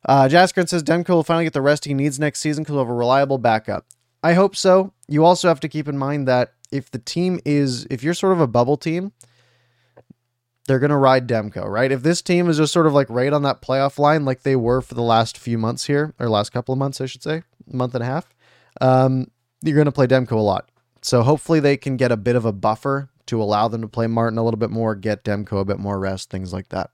Uh, 0.06 0.28
Jaskrin 0.30 0.70
says 0.70 0.84
Demko 0.84 1.10
will 1.10 1.24
finally 1.24 1.44
get 1.44 1.54
the 1.54 1.62
rest 1.62 1.86
he 1.86 1.94
needs 1.94 2.20
next 2.20 2.40
season 2.40 2.64
because 2.64 2.74
he'll 2.74 2.84
have 2.84 2.90
a 2.90 2.94
reliable 2.94 3.38
backup. 3.38 3.86
I 4.24 4.34
hope 4.34 4.56
so. 4.56 4.94
You 5.08 5.26
also 5.26 5.48
have 5.48 5.60
to 5.62 5.70
keep 5.70 5.88
in 5.88 5.98
mind 5.98 6.28
that 6.28 6.54
if 6.72 6.90
the 6.92 7.00
team 7.00 7.40
is, 7.46 7.86
if 7.90 8.04
you're 8.04 8.14
sort 8.14 8.34
of 8.34 8.40
a 8.40 8.48
bubble 8.48 8.78
team, 8.78 9.12
they're 10.68 10.80
going 10.80 10.92
to 10.92 10.98
ride 10.98 11.28
Demko, 11.28 11.66
right? 11.66 11.92
If 11.92 12.04
this 12.04 12.22
team 12.22 12.50
is 12.50 12.58
just 12.58 12.74
sort 12.74 12.88
of 12.88 12.94
like 12.94 13.10
right 13.10 13.34
on 13.34 13.44
that 13.44 13.62
playoff 13.62 13.98
line, 13.98 14.26
like 14.26 14.44
they 14.44 14.56
were 14.56 14.82
for 14.82 14.94
the 14.94 15.02
last 15.02 15.38
few 15.38 15.58
months 15.58 15.86
here, 15.86 16.14
or 16.20 16.30
last 16.30 16.52
couple 16.52 16.74
of 16.74 16.78
months, 16.80 17.02
I 17.02 17.06
should 17.06 17.24
say, 17.24 17.44
month 17.66 17.96
and 17.96 18.04
a 18.04 18.06
half, 18.06 18.30
um, 18.82 19.32
you're 19.64 19.76
going 19.76 19.86
to 19.86 19.92
play 19.92 20.08
Demko 20.08 20.34
a 20.34 20.36
lot. 20.36 20.70
So 21.02 21.24
hopefully 21.24 21.60
they 21.60 21.78
can 21.78 21.96
get 21.98 22.12
a 22.12 22.18
bit 22.18 22.36
of 22.36 22.46
a 22.46 22.52
buffer 22.52 23.10
to 23.28 23.42
allow 23.42 23.68
them 23.68 23.82
to 23.82 23.88
play 23.88 24.08
Martin 24.08 24.38
a 24.38 24.44
little 24.44 24.60
bit 24.60 24.70
more, 24.70 24.94
get 24.94 25.24
Demko 25.24 25.62
a 25.62 25.66
bit 25.66 25.80
more 25.80 26.00
rest, 26.00 26.30
things 26.30 26.52
like 26.52 26.70
that. 26.70 26.92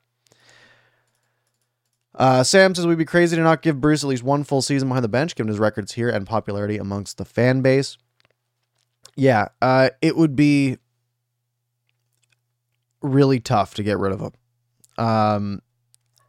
Uh, 2.15 2.43
Sam 2.43 2.75
says 2.75 2.85
we'd 2.85 2.97
be 2.99 3.05
crazy 3.05 3.35
to 3.35 3.41
not 3.41 3.63
give 3.63 3.81
Bruce 3.81 4.03
at 4.03 4.07
least 4.07 4.23
one 4.23 4.43
full 4.43 4.61
season 4.61 4.87
behind 4.87 5.03
the 5.03 5.09
bench, 5.09 5.35
given 5.35 5.47
his 5.47 5.57
records 5.57 5.93
here 5.93 6.09
and 6.09 6.27
popularity 6.27 6.77
amongst 6.77 7.17
the 7.17 7.25
fan 7.25 7.61
base. 7.61 7.97
Yeah, 9.15 9.47
uh, 9.61 9.89
it 10.01 10.15
would 10.15 10.35
be 10.35 10.77
really 13.03 13.39
tough 13.39 13.75
to 13.75 13.83
get 13.83 13.99
rid 13.99 14.11
of 14.11 14.19
them. 14.19 14.33
Um, 14.97 15.61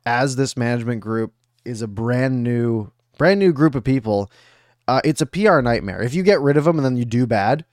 as 0.04 0.36
this 0.36 0.56
management 0.56 1.00
group 1.00 1.32
is 1.64 1.80
a 1.80 1.88
brand 1.88 2.42
new, 2.42 2.90
brand 3.16 3.40
new 3.40 3.52
group 3.52 3.74
of 3.74 3.84
people, 3.84 4.30
uh, 4.86 5.00
it's 5.04 5.22
a 5.22 5.26
PR 5.26 5.60
nightmare. 5.60 6.02
If 6.02 6.14
you 6.14 6.22
get 6.22 6.40
rid 6.40 6.56
of 6.56 6.64
them 6.64 6.76
and 6.76 6.84
then 6.84 6.96
you 6.96 7.04
do 7.04 7.26
bad, 7.26 7.64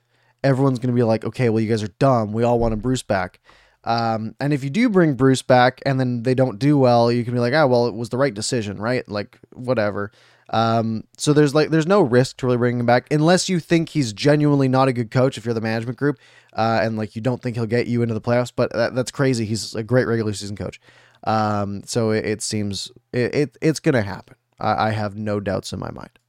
everyone's 0.43 0.79
going 0.79 0.93
to 0.93 0.95
be 0.95 1.03
like, 1.03 1.25
okay, 1.25 1.49
well, 1.49 1.61
you 1.61 1.69
guys 1.69 1.83
are 1.83 1.93
dumb. 1.99 2.31
We 2.31 2.43
all 2.43 2.59
want 2.59 2.73
a 2.73 2.77
Bruce 2.77 3.03
back. 3.03 3.39
Um, 3.83 4.35
and 4.39 4.53
if 4.53 4.63
you 4.63 4.69
do 4.69 4.89
bring 4.89 5.15
Bruce 5.15 5.41
back 5.41 5.81
and 5.85 5.99
then 5.99 6.23
they 6.23 6.35
don't 6.35 6.59
do 6.59 6.77
well, 6.77 7.11
you 7.11 7.23
can 7.23 7.33
be 7.33 7.39
like, 7.39 7.53
oh, 7.53 7.67
well, 7.67 7.87
it 7.87 7.95
was 7.95 8.09
the 8.09 8.17
right 8.17 8.33
decision, 8.33 8.79
right? 8.79 9.07
Like, 9.09 9.39
whatever. 9.53 10.11
Um, 10.51 11.05
so 11.17 11.31
there's 11.31 11.55
like 11.55 11.69
there's 11.69 11.87
no 11.87 12.01
risk 12.01 12.37
to 12.37 12.45
really 12.45 12.57
bringing 12.57 12.81
him 12.81 12.85
back 12.85 13.07
unless 13.09 13.47
you 13.47 13.59
think 13.59 13.89
he's 13.89 14.11
genuinely 14.11 14.67
not 14.67 14.89
a 14.89 14.93
good 14.93 15.09
coach. 15.09 15.37
If 15.37 15.45
you're 15.45 15.53
the 15.53 15.61
management 15.61 15.97
group, 15.97 16.19
uh, 16.53 16.81
and 16.83 16.97
like 16.97 17.15
you 17.15 17.21
don't 17.21 17.41
think 17.41 17.55
he'll 17.55 17.65
get 17.65 17.87
you 17.87 18.01
into 18.01 18.13
the 18.13 18.21
playoffs, 18.21 18.51
but 18.53 18.71
that, 18.73 18.93
that's 18.93 19.11
crazy. 19.11 19.45
He's 19.45 19.73
a 19.75 19.83
great 19.83 20.07
regular 20.07 20.33
season 20.33 20.57
coach. 20.57 20.79
Um, 21.23 21.83
so 21.85 22.11
it, 22.11 22.25
it 22.25 22.41
seems 22.41 22.91
it, 23.13 23.33
it, 23.33 23.57
it's 23.61 23.79
gonna 23.79 24.01
happen. 24.01 24.35
I, 24.59 24.87
I 24.87 24.89
have 24.91 25.15
no 25.15 25.39
doubts 25.39 25.71
in 25.71 25.79
my 25.79 25.91
mind. 25.91 26.19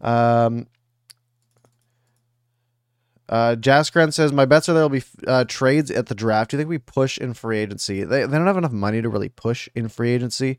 Um, 0.00 0.66
uh, 3.28 3.54
Jaskran 3.56 4.12
says, 4.12 4.32
My 4.32 4.44
bets 4.44 4.68
are 4.68 4.72
there 4.72 4.82
will 4.82 4.88
be 4.88 5.04
uh, 5.26 5.44
trades 5.44 5.90
at 5.90 6.06
the 6.06 6.14
draft. 6.14 6.50
Do 6.50 6.56
you 6.56 6.58
think 6.58 6.68
we 6.68 6.78
push 6.78 7.16
in 7.18 7.34
free 7.34 7.58
agency? 7.58 8.02
They, 8.02 8.26
they 8.26 8.36
don't 8.36 8.46
have 8.46 8.56
enough 8.56 8.72
money 8.72 9.00
to 9.02 9.08
really 9.08 9.28
push 9.28 9.68
in 9.74 9.88
free 9.88 10.10
agency. 10.10 10.58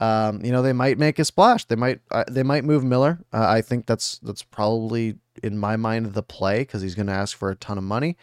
Um, 0.00 0.44
you 0.44 0.52
know, 0.52 0.62
they 0.62 0.72
might 0.72 0.98
make 0.98 1.18
a 1.18 1.24
splash. 1.24 1.64
They 1.64 1.76
might 1.76 2.00
uh, 2.10 2.24
they 2.28 2.42
might 2.42 2.64
move 2.64 2.84
Miller. 2.84 3.18
Uh, 3.32 3.46
I 3.48 3.62
think 3.62 3.86
that's 3.86 4.18
that's 4.20 4.42
probably 4.42 5.16
in 5.42 5.58
my 5.58 5.76
mind 5.76 6.06
the 6.14 6.22
play 6.22 6.60
because 6.60 6.82
he's 6.82 6.94
going 6.94 7.08
to 7.08 7.12
ask 7.12 7.36
for 7.36 7.50
a 7.50 7.56
ton 7.56 7.78
of 7.78 7.84
money. 7.84 8.16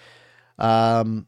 Um, 0.58 1.28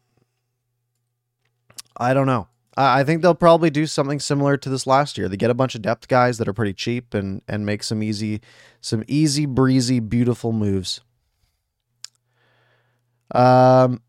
I 1.96 2.14
don't 2.14 2.26
know. 2.26 2.48
I, 2.76 3.00
I 3.00 3.04
think 3.04 3.20
they'll 3.20 3.34
probably 3.34 3.68
do 3.68 3.86
something 3.86 4.20
similar 4.20 4.56
to 4.56 4.70
this 4.70 4.86
last 4.86 5.18
year. 5.18 5.28
They 5.28 5.36
get 5.36 5.50
a 5.50 5.54
bunch 5.54 5.74
of 5.74 5.82
depth 5.82 6.08
guys 6.08 6.38
that 6.38 6.48
are 6.48 6.54
pretty 6.54 6.74
cheap 6.74 7.12
and 7.12 7.42
and 7.46 7.66
make 7.66 7.82
some 7.82 8.02
easy 8.02 8.40
some 8.80 9.04
easy 9.06 9.44
breezy 9.44 10.00
beautiful 10.00 10.52
moves. 10.52 11.02
Um, 13.34 14.00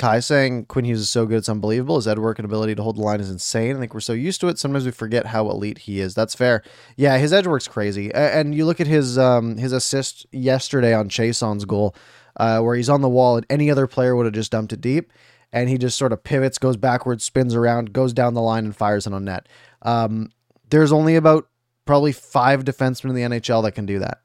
Kai 0.00 0.20
saying 0.20 0.64
Quinn 0.64 0.86
Hughes 0.86 1.00
is 1.00 1.10
so 1.10 1.26
good, 1.26 1.36
it's 1.36 1.48
unbelievable. 1.50 1.96
His 1.96 2.08
edge 2.08 2.16
work 2.16 2.38
and 2.38 2.46
ability 2.46 2.74
to 2.74 2.82
hold 2.82 2.96
the 2.96 3.02
line 3.02 3.20
is 3.20 3.28
insane. 3.28 3.76
I 3.76 3.80
think 3.80 3.92
we're 3.92 4.00
so 4.00 4.14
used 4.14 4.40
to 4.40 4.48
it. 4.48 4.58
Sometimes 4.58 4.86
we 4.86 4.92
forget 4.92 5.26
how 5.26 5.50
elite 5.50 5.76
he 5.76 6.00
is. 6.00 6.14
That's 6.14 6.34
fair. 6.34 6.62
Yeah, 6.96 7.18
his 7.18 7.34
edge 7.34 7.46
work's 7.46 7.68
crazy. 7.68 8.10
And 8.14 8.54
you 8.54 8.64
look 8.64 8.80
at 8.80 8.86
his 8.86 9.18
um, 9.18 9.58
his 9.58 9.72
assist 9.72 10.26
yesterday 10.32 10.94
on 10.94 11.10
Chiasson's 11.10 11.66
goal, 11.66 11.94
uh, 12.38 12.60
where 12.60 12.76
he's 12.76 12.88
on 12.88 13.02
the 13.02 13.10
wall, 13.10 13.36
and 13.36 13.44
any 13.50 13.70
other 13.70 13.86
player 13.86 14.16
would 14.16 14.24
have 14.24 14.32
just 14.32 14.52
dumped 14.52 14.72
it 14.72 14.80
deep, 14.80 15.12
and 15.52 15.68
he 15.68 15.76
just 15.76 15.98
sort 15.98 16.14
of 16.14 16.24
pivots, 16.24 16.56
goes 16.56 16.78
backwards, 16.78 17.22
spins 17.22 17.54
around, 17.54 17.92
goes 17.92 18.14
down 18.14 18.32
the 18.32 18.40
line, 18.40 18.64
and 18.64 18.74
fires 18.74 19.06
it 19.06 19.12
on 19.12 19.26
net. 19.26 19.50
Um, 19.82 20.30
there's 20.70 20.92
only 20.92 21.14
about 21.14 21.46
probably 21.84 22.12
five 22.12 22.64
defensemen 22.64 23.10
in 23.10 23.16
the 23.16 23.38
NHL 23.38 23.62
that 23.64 23.72
can 23.72 23.84
do 23.84 23.98
that, 23.98 24.22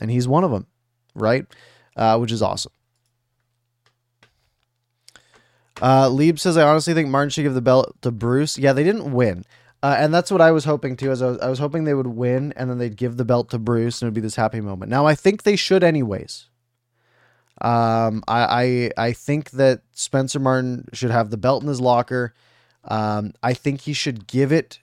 and 0.00 0.12
he's 0.12 0.28
one 0.28 0.44
of 0.44 0.52
them, 0.52 0.68
right? 1.16 1.44
Uh, 1.96 2.18
which 2.18 2.30
is 2.30 2.40
awesome. 2.40 2.70
Uh, 5.80 6.08
Lieb 6.08 6.38
says, 6.38 6.56
I 6.56 6.66
honestly 6.68 6.94
think 6.94 7.08
Martin 7.08 7.30
should 7.30 7.42
give 7.42 7.54
the 7.54 7.60
belt 7.60 7.94
to 8.02 8.10
Bruce. 8.10 8.58
Yeah, 8.58 8.72
they 8.72 8.84
didn't 8.84 9.12
win. 9.12 9.44
Uh, 9.82 9.94
and 9.96 10.12
that's 10.12 10.30
what 10.30 10.40
I 10.40 10.50
was 10.50 10.64
hoping 10.64 10.96
too. 10.96 11.10
As 11.10 11.22
I 11.22 11.26
was, 11.28 11.38
I 11.38 11.48
was 11.48 11.58
hoping 11.58 11.84
they 11.84 11.94
would 11.94 12.08
win, 12.08 12.52
and 12.56 12.68
then 12.68 12.78
they'd 12.78 12.96
give 12.96 13.16
the 13.16 13.24
belt 13.24 13.50
to 13.50 13.58
Bruce, 13.58 14.02
and 14.02 14.06
it 14.06 14.08
would 14.08 14.14
be 14.14 14.20
this 14.20 14.34
happy 14.34 14.60
moment. 14.60 14.90
Now 14.90 15.06
I 15.06 15.14
think 15.14 15.44
they 15.44 15.56
should, 15.56 15.84
anyways. 15.84 16.48
Um, 17.60 18.22
I, 18.28 18.90
I 18.96 19.06
I 19.08 19.12
think 19.12 19.50
that 19.52 19.82
Spencer 19.92 20.38
Martin 20.40 20.86
should 20.92 21.10
have 21.10 21.30
the 21.30 21.36
belt 21.36 21.62
in 21.62 21.68
his 21.68 21.80
locker. 21.80 22.34
Um, 22.84 23.32
I 23.42 23.52
think 23.52 23.82
he 23.82 23.92
should 23.92 24.26
give 24.26 24.52
it. 24.52 24.80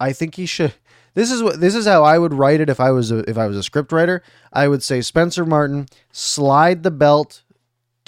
I 0.00 0.12
think 0.12 0.34
he 0.34 0.46
should. 0.46 0.74
This 1.14 1.32
is 1.32 1.42
what 1.42 1.58
this 1.58 1.74
is 1.74 1.84
how 1.84 2.04
I 2.04 2.16
would 2.16 2.32
write 2.32 2.60
it 2.60 2.70
if 2.70 2.78
I 2.78 2.92
was 2.92 3.10
a, 3.10 3.28
if 3.28 3.36
I 3.36 3.48
was 3.48 3.56
a 3.56 3.62
script 3.64 3.90
writer. 3.90 4.22
I 4.52 4.68
would 4.68 4.84
say 4.84 5.00
Spencer 5.00 5.44
Martin 5.44 5.88
slide 6.12 6.84
the 6.84 6.92
belt 6.92 7.42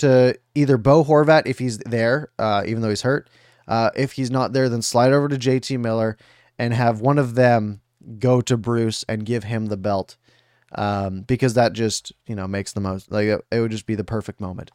to 0.01 0.39
either 0.55 0.77
Bo 0.77 1.05
Horvat 1.05 1.43
if 1.47 1.59
he's 1.59 1.79
there, 1.79 2.31
uh, 2.39 2.63
even 2.67 2.83
though 2.83 2.89
he's 2.89 3.03
hurt. 3.03 3.31
Uh, 3.69 3.91
if 3.95 4.13
he's 4.13 4.31
not 4.31 4.53
there, 4.53 4.69
then 4.69 4.83
slide 4.83 5.13
over 5.13 5.29
to 5.29 5.37
JT 5.37 5.79
Miller 5.79 6.17
and 6.59 6.75
have 6.75 7.01
one 7.01 7.19
of 7.19 7.35
them 7.37 7.81
go 8.19 8.41
to 8.41 8.57
Bruce 8.57 9.05
and 9.09 9.25
give 9.25 9.45
him 9.45 9.67
the 9.67 9.77
belt. 9.77 10.17
Um, 10.73 11.23
because 11.23 11.55
that 11.55 11.73
just 11.73 12.13
you 12.27 12.37
know 12.37 12.47
makes 12.47 12.73
the 12.73 12.81
most 12.81 13.11
like 13.11 13.27
it, 13.27 13.41
it 13.51 13.61
would 13.61 13.73
just 13.73 13.87
be 13.87 13.97
the 13.97 14.05
perfect 14.05 14.41
moment. 14.41 14.71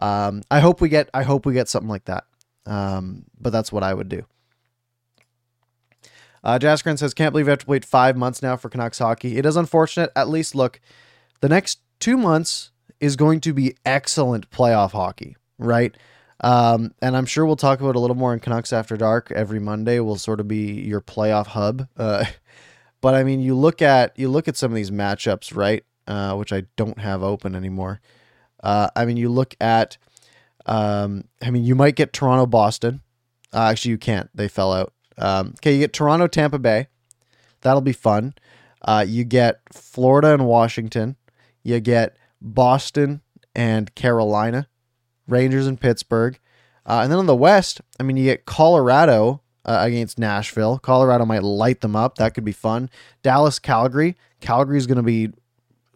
Um, 0.00 0.42
I 0.50 0.60
hope 0.60 0.80
we 0.80 0.88
get 0.88 1.08
I 1.14 1.22
hope 1.22 1.46
we 1.46 1.54
get 1.54 1.68
something 1.68 1.88
like 1.88 2.04
that. 2.04 2.24
Um, 2.66 3.24
but 3.40 3.50
that's 3.50 3.72
what 3.72 3.82
I 3.82 3.94
would 3.94 4.10
do. 4.10 4.26
Uh, 6.44 6.58
Jaskran 6.58 6.98
says, 6.98 7.14
"Can't 7.14 7.32
believe 7.32 7.46
we 7.46 7.50
have 7.50 7.60
to 7.60 7.66
wait 7.66 7.84
five 7.84 8.16
months 8.16 8.42
now 8.42 8.56
for 8.56 8.68
Canucks 8.68 8.98
hockey. 8.98 9.38
It 9.38 9.46
is 9.46 9.56
unfortunate. 9.56 10.10
At 10.14 10.28
least 10.28 10.54
look, 10.54 10.80
the 11.40 11.48
next 11.48 11.80
two 11.98 12.18
months 12.18 12.70
is 13.00 13.16
going 13.16 13.40
to 13.40 13.52
be 13.52 13.76
excellent 13.84 14.50
playoff 14.50 14.92
hockey, 14.92 15.36
right? 15.58 15.96
Um, 16.40 16.94
and 17.02 17.16
I'm 17.16 17.26
sure 17.26 17.44
we'll 17.44 17.56
talk 17.56 17.80
about 17.80 17.96
a 17.96 17.98
little 17.98 18.16
more 18.16 18.32
in 18.32 18.40
Canucks 18.40 18.72
After 18.72 18.96
Dark 18.96 19.32
every 19.32 19.58
Monday. 19.58 20.00
Will 20.00 20.16
sort 20.16 20.40
of 20.40 20.48
be 20.48 20.80
your 20.80 21.00
playoff 21.00 21.48
hub. 21.48 21.88
Uh, 21.96 22.24
but 23.00 23.14
I 23.14 23.24
mean, 23.24 23.40
you 23.40 23.54
look 23.54 23.82
at 23.82 24.18
you 24.18 24.28
look 24.28 24.48
at 24.48 24.56
some 24.56 24.70
of 24.70 24.76
these 24.76 24.90
matchups, 24.90 25.54
right? 25.54 25.84
Uh, 26.06 26.34
which 26.36 26.52
I 26.52 26.64
don't 26.76 26.98
have 26.98 27.22
open 27.22 27.54
anymore. 27.54 28.00
Uh, 28.62 28.88
I 28.96 29.04
mean, 29.04 29.16
you 29.16 29.28
look 29.28 29.54
at. 29.60 29.98
Um, 30.66 31.24
I 31.40 31.50
mean, 31.50 31.64
you 31.64 31.74
might 31.74 31.96
get 31.96 32.12
Toronto 32.12 32.44
Boston. 32.44 33.00
Uh, 33.54 33.68
actually, 33.70 33.92
you 33.92 33.98
can't. 33.98 34.28
They 34.34 34.48
fell 34.48 34.72
out. 34.72 34.92
Um, 35.16 35.54
okay, 35.58 35.72
you 35.72 35.78
get 35.80 35.94
Toronto 35.94 36.26
Tampa 36.26 36.58
Bay. 36.58 36.88
That'll 37.62 37.80
be 37.80 37.92
fun. 37.92 38.34
Uh, 38.82 39.04
you 39.06 39.24
get 39.24 39.60
Florida 39.72 40.34
and 40.34 40.46
Washington. 40.46 41.16
You 41.62 41.80
get 41.80 42.16
Boston 42.40 43.22
and 43.54 43.94
Carolina, 43.94 44.68
Rangers 45.26 45.66
and 45.66 45.80
Pittsburgh. 45.80 46.38
Uh, 46.86 47.00
and 47.02 47.12
then 47.12 47.18
on 47.18 47.26
the 47.26 47.36
West, 47.36 47.80
I 48.00 48.02
mean, 48.02 48.16
you 48.16 48.24
get 48.24 48.46
Colorado 48.46 49.42
uh, 49.64 49.78
against 49.82 50.18
Nashville. 50.18 50.78
Colorado 50.78 51.26
might 51.26 51.42
light 51.42 51.82
them 51.82 51.94
up. 51.94 52.16
That 52.16 52.34
could 52.34 52.44
be 52.44 52.52
fun. 52.52 52.88
Dallas, 53.22 53.58
Calgary. 53.58 54.16
Calgary 54.40 54.78
is 54.78 54.86
going 54.86 54.96
to 54.96 55.02
be 55.02 55.30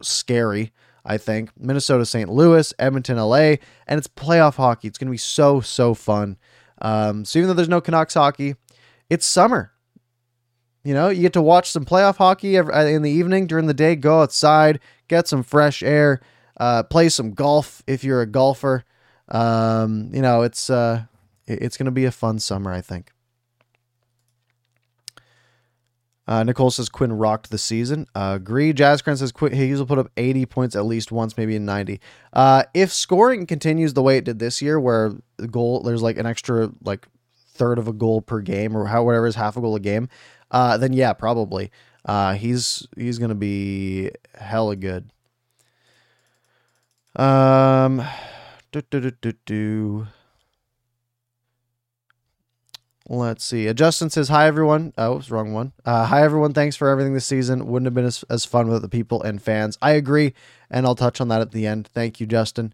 scary, 0.03 0.73
I 1.05 1.17
think. 1.17 1.51
Minnesota, 1.57 2.05
St. 2.05 2.29
Louis, 2.29 2.75
Edmonton, 2.79 3.17
LA. 3.17 3.57
And 3.87 3.99
it's 3.99 4.09
playoff 4.09 4.57
hockey. 4.57 4.89
It's 4.89 4.99
going 4.99 5.09
to 5.09 5.13
be 5.13 5.17
so, 5.17 5.61
so 5.61 5.95
fun. 5.95 6.37
Um, 6.83 7.25
so 7.25 7.39
even 7.39 7.49
though 7.49 7.55
there's 7.55 7.69
no 7.69 7.81
Canucks 7.81 8.15
hockey, 8.15 8.57
it's 9.09 9.25
summer. 9.25 9.73
You 10.85 10.95
know, 10.95 11.09
you 11.09 11.23
get 11.23 11.33
to 11.35 11.43
watch 11.43 11.71
some 11.71 11.85
playoff 11.85 12.17
hockey 12.17 12.59
uh, 12.59 12.85
in 12.85 13.03
the 13.03 13.11
evening 13.11 13.47
during 13.47 13.67
the 13.67 13.75
day, 13.75 13.95
go 13.95 14.21
outside, 14.21 14.81
get 15.07 15.29
some 15.29 15.45
fresh 15.45 15.83
air, 15.83 16.21
uh, 16.57 16.83
play 16.85 17.09
some 17.09 17.33
golf 17.33 17.83
if 17.87 18.05
you're 18.05 18.23
a 18.23 18.27
golfer. 18.27 18.85
Um, 19.29 20.11
you 20.13 20.23
know, 20.23 20.43
it's 20.43 20.71
uh, 20.71 21.05
it's 21.47 21.77
going 21.77 21.87
to 21.87 21.93
be 21.93 22.05
a 22.05 22.11
fun 22.11 22.39
summer, 22.39 22.73
I 22.73 22.81
think. 22.81 23.13
Uh, 26.27 26.45
Nicole 26.45 26.71
says 26.71 26.89
Quinn 26.89 27.13
rocked 27.13 27.51
the 27.51 27.59
season. 27.59 28.07
Uh, 28.15 28.35
agree. 28.37 28.73
Jazzcran 28.73 29.19
says 29.19 29.33
Quinn 29.33 29.53
Hughes 29.53 29.81
will 29.81 29.87
put 29.87 29.99
up 29.99 30.11
80 30.17 30.47
points 30.47 30.77
at 30.77 30.85
least 30.85 31.11
once, 31.11 31.37
maybe 31.37 31.57
in 31.57 31.65
90. 31.65 32.01
Uh, 32.33 32.63
if 32.75 32.93
scoring 32.93 33.45
continues 33.45 33.95
the 33.95 34.03
way 34.03 34.17
it 34.19 34.25
did 34.25 34.39
this 34.39 34.63
year, 34.63 34.79
where 34.79 35.13
the 35.37 35.49
goal 35.49 35.83
there's 35.83 36.03
like 36.03 36.17
an 36.17 36.27
extra 36.27 36.71
like 36.85 37.09
third 37.35 37.79
of 37.79 37.89
a 37.89 37.93
goal 37.93 38.23
per 38.23 38.41
game 38.41 38.77
or 38.77 38.87
how 38.87 39.03
whatever 39.03 39.27
is 39.27 39.35
half 39.35 39.57
a 39.57 39.61
goal 39.61 39.75
a 39.75 39.81
game, 39.81 40.09
uh, 40.51 40.77
then 40.79 40.93
yeah, 40.93 41.13
probably. 41.13 41.71
Uh, 42.05 42.35
he's 42.35 42.87
he's 42.97 43.19
gonna 43.19 43.35
be 43.35 44.11
hella 44.35 44.77
good. 44.77 45.12
Um, 47.17 48.03
do, 48.71 48.83
do, 48.91 49.01
do, 49.01 49.11
do, 49.11 49.33
do. 49.45 50.07
Let's 53.09 53.45
see. 53.45 53.69
Uh, 53.69 53.75
Justin 53.75 54.11
says, 54.11 54.29
Hi, 54.29 54.47
everyone. 54.47 54.93
Oh, 54.97 55.19
it's 55.19 55.31
wrong 55.31 55.53
one. 55.53 55.73
Uh, 55.85 56.07
hi, 56.07 56.23
everyone. 56.23 56.55
Thanks 56.55 56.77
for 56.77 56.89
everything 56.89 57.15
this 57.15 57.27
season. 57.27 57.67
Wouldn't 57.67 57.87
have 57.87 57.95
been 57.95 58.07
as, 58.07 58.25
as 58.31 58.45
fun 58.45 58.67
without 58.67 58.83
the 58.83 58.89
people 58.89 59.23
and 59.23 59.43
fans. 59.43 59.77
I 59.83 59.93
agree, 59.93 60.35
and 60.71 60.87
I'll 60.87 60.95
touch 60.95 61.21
on 61.21 61.29
that 61.29 61.41
at 61.41 61.51
the 61.51 61.67
end. 61.67 61.89
Thank 61.89 62.21
you, 62.21 62.27
Justin. 62.27 62.73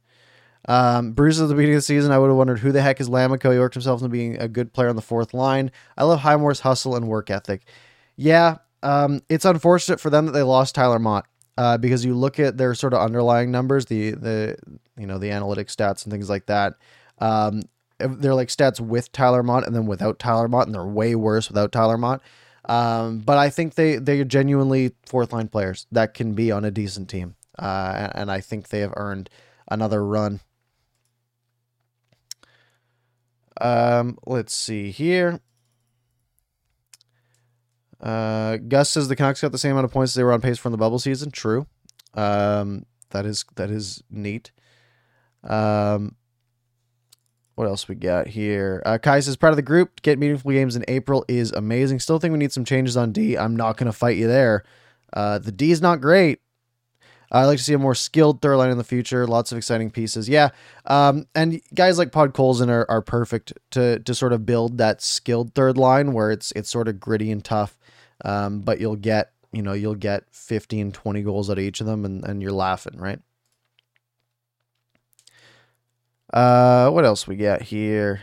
Um, 0.69 1.13
Bruce 1.13 1.41
at 1.41 1.49
the 1.49 1.55
beginning 1.55 1.77
of 1.77 1.79
the 1.79 1.83
season, 1.83 2.13
I 2.13 2.19
would 2.19 2.29
have 2.29 2.37
wondered 2.37 2.59
who 2.59 2.73
the 2.73 2.83
heck 2.83 3.01
is 3.01 3.09
Lammikko. 3.09 3.53
He 3.53 3.59
worked 3.59 3.75
himself 3.75 4.01
into 4.01 4.11
being 4.11 4.37
a 4.37 4.49
good 4.49 4.73
player 4.73 4.89
on 4.89 4.97
the 4.97 5.03
fourth 5.03 5.33
line. 5.33 5.71
I 5.97 6.05
love 6.05 6.21
Highmore's 6.21 6.61
hustle 6.61 6.95
and 6.95 7.09
work 7.09 7.31
ethic. 7.31 7.63
Yeah, 8.17 8.59
um, 8.83 9.23
it's 9.29 9.47
unfortunate 9.47 9.99
for 9.99 10.11
them 10.11 10.27
that 10.27 10.33
they 10.33 10.43
lost 10.43 10.75
Tyler 10.75 10.99
Motte. 10.99 11.27
Uh, 11.59 11.77
because 11.77 12.05
you 12.05 12.15
look 12.15 12.39
at 12.39 12.57
their 12.57 12.73
sort 12.73 12.95
of 12.95 13.01
underlying 13.01 13.51
numbers, 13.51 13.87
the 13.87 14.13
the 14.13 14.57
you 14.97 15.09
know 15.09 15.19
the 15.19 15.33
analytic 15.33 15.67
stats 15.67 16.05
and 16.05 16.13
things 16.13 16.31
like 16.31 16.47
that. 16.47 16.75
Um, 17.19 17.63
they're 17.99 18.37
like 18.37 18.47
stats 18.47 18.79
with 18.79 19.11
Tyler 19.11 19.43
Motte 19.43 19.67
and 19.67 19.75
then 19.75 19.87
without 19.87 20.21
Tyler 20.21 20.47
Motte, 20.47 20.67
and 20.67 20.75
they're 20.75 20.87
way 20.87 21.17
worse 21.17 21.49
without 21.49 21.73
Tyler 21.73 21.99
Motte. 21.99 22.23
Um, 22.69 23.19
but 23.19 23.39
I 23.39 23.51
think 23.51 23.75
they 23.75 23.97
they 23.97 24.21
are 24.21 24.25
genuinely 24.25 24.93
fourth 25.05 25.33
line 25.33 25.49
players 25.49 25.89
that 25.91 26.15
can 26.15 26.35
be 26.35 26.53
on 26.53 26.65
a 26.65 26.71
decent 26.71 27.09
team, 27.09 27.35
uh, 27.59 28.09
and 28.15 28.31
I 28.31 28.41
think 28.41 28.69
they 28.69 28.79
have 28.79 28.95
earned 28.97 29.29
another 29.69 30.05
run. 30.07 30.39
Um, 33.61 34.17
let's 34.27 34.55
see 34.55 34.93
here. 34.93 35.41
Uh, 38.01 38.57
Gus 38.57 38.91
says 38.91 39.09
the 39.09 39.17
Canucks 39.17 39.41
got 39.41 39.53
the 39.53 39.59
same 39.59 39.73
amount 39.73 39.87
of 39.87 39.91
points 39.91 40.15
they 40.15 40.23
were 40.23 40.33
on 40.33 40.41
pace 40.41 40.59
from 40.59 40.73
the 40.73 40.79
bubble 40.79 40.99
season. 40.99 41.31
True. 41.31 41.67
Um, 42.15 42.87
that 43.11 43.27
is 43.27 43.45
that 43.57 43.71
is 43.71 44.03
neat. 44.11 44.53
Um, 45.45 46.17
what 47.55 47.67
else 47.67 47.89
we 47.89 47.97
got 47.97 48.29
here? 48.29 48.83
Uh, 48.87 48.99
Kai 48.99 49.21
says 49.21 49.37
part 49.37 49.53
of 49.53 49.57
the 49.57 49.63
group 49.63 50.01
get 50.03 50.19
meaningful 50.19 50.53
games 50.53 50.77
in 50.77 50.85
April 50.87 51.25
is 51.27 51.51
amazing. 51.53 51.99
Still 51.99 52.19
think 52.19 52.33
we 52.33 52.39
need 52.39 52.53
some 52.53 52.65
changes 52.65 52.97
on 52.97 53.11
D. 53.11 53.37
I'm 53.37 53.57
not 53.57 53.77
going 53.77 53.91
to 53.91 53.93
fight 53.93 54.17
you 54.17 54.29
there. 54.29 54.63
Uh, 55.13 55.39
the 55.39 55.51
D 55.51 55.73
is 55.73 55.83
not 55.83 56.01
great. 56.01 56.41
I'd 57.31 57.45
like 57.45 57.59
to 57.59 57.65
see 57.65 57.75
a 57.75 57.79
more 57.79 57.95
skilled 57.95 58.41
third 58.41 58.57
line 58.57 58.71
in 58.71 58.79
the 58.79 58.85
future. 58.85 59.27
Lots 59.27 59.53
of 59.53 59.59
exciting 59.59 59.91
pieces. 59.91 60.29
Yeah. 60.29 60.51
Um, 60.87 61.27
and 61.35 61.61
guys 61.75 61.99
like 61.99 62.11
Podkolzin 62.11 62.71
are, 62.71 62.87
are 62.89 63.03
perfect 63.03 63.53
to 63.73 63.99
to 63.99 64.15
sort 64.15 64.33
of 64.33 64.47
build 64.47 64.79
that 64.79 65.03
skilled 65.03 65.55
third 65.55 65.77
line 65.77 66.13
where 66.13 66.31
it's 66.31 66.53
it's 66.53 66.71
sort 66.71 66.89
of 66.89 67.01
gritty 67.01 67.31
and 67.31 67.45
tough. 67.45 67.77
Um, 68.25 68.61
but 68.61 68.81
you'll 68.81 68.97
get, 68.97 69.33
you 69.53 69.63
know, 69.63 69.73
you'll 69.73 69.95
get 69.95 70.25
15, 70.33 70.93
20 70.93 71.23
goals 71.23 71.51
out 71.51 71.59
of 71.59 71.65
each 71.65 71.81
of 71.81 71.87
them 71.87 72.05
and, 72.05 72.25
and 72.25 72.43
you're 72.43 72.53
laughing, 72.53 72.99
right? 72.99 73.21
Uh, 76.33 76.91
what 76.91 77.05
else 77.05 77.27
we 77.27 77.37
got 77.37 77.63
here? 77.63 78.23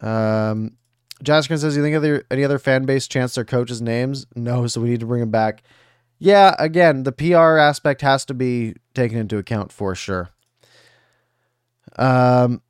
Um, 0.00 0.76
Jaskrin 1.24 1.58
says, 1.58 1.76
"You 1.76 1.82
think 1.82 1.96
other 1.96 2.24
any 2.30 2.44
other 2.44 2.60
fan 2.60 2.84
base 2.84 3.08
chance 3.08 3.34
their 3.34 3.44
coaches' 3.44 3.82
names? 3.82 4.26
No, 4.36 4.66
so 4.68 4.80
we 4.80 4.90
need 4.90 5.00
to 5.00 5.06
bring 5.06 5.20
them 5.20 5.32
back." 5.32 5.62
Yeah, 6.20 6.54
again, 6.58 7.04
the 7.04 7.12
PR 7.12 7.58
aspect 7.58 8.02
has 8.02 8.24
to 8.26 8.34
be 8.34 8.74
taken 8.94 9.18
into 9.18 9.38
account 9.38 9.72
for 9.72 9.94
sure. 9.94 10.30
Um, 11.96 12.62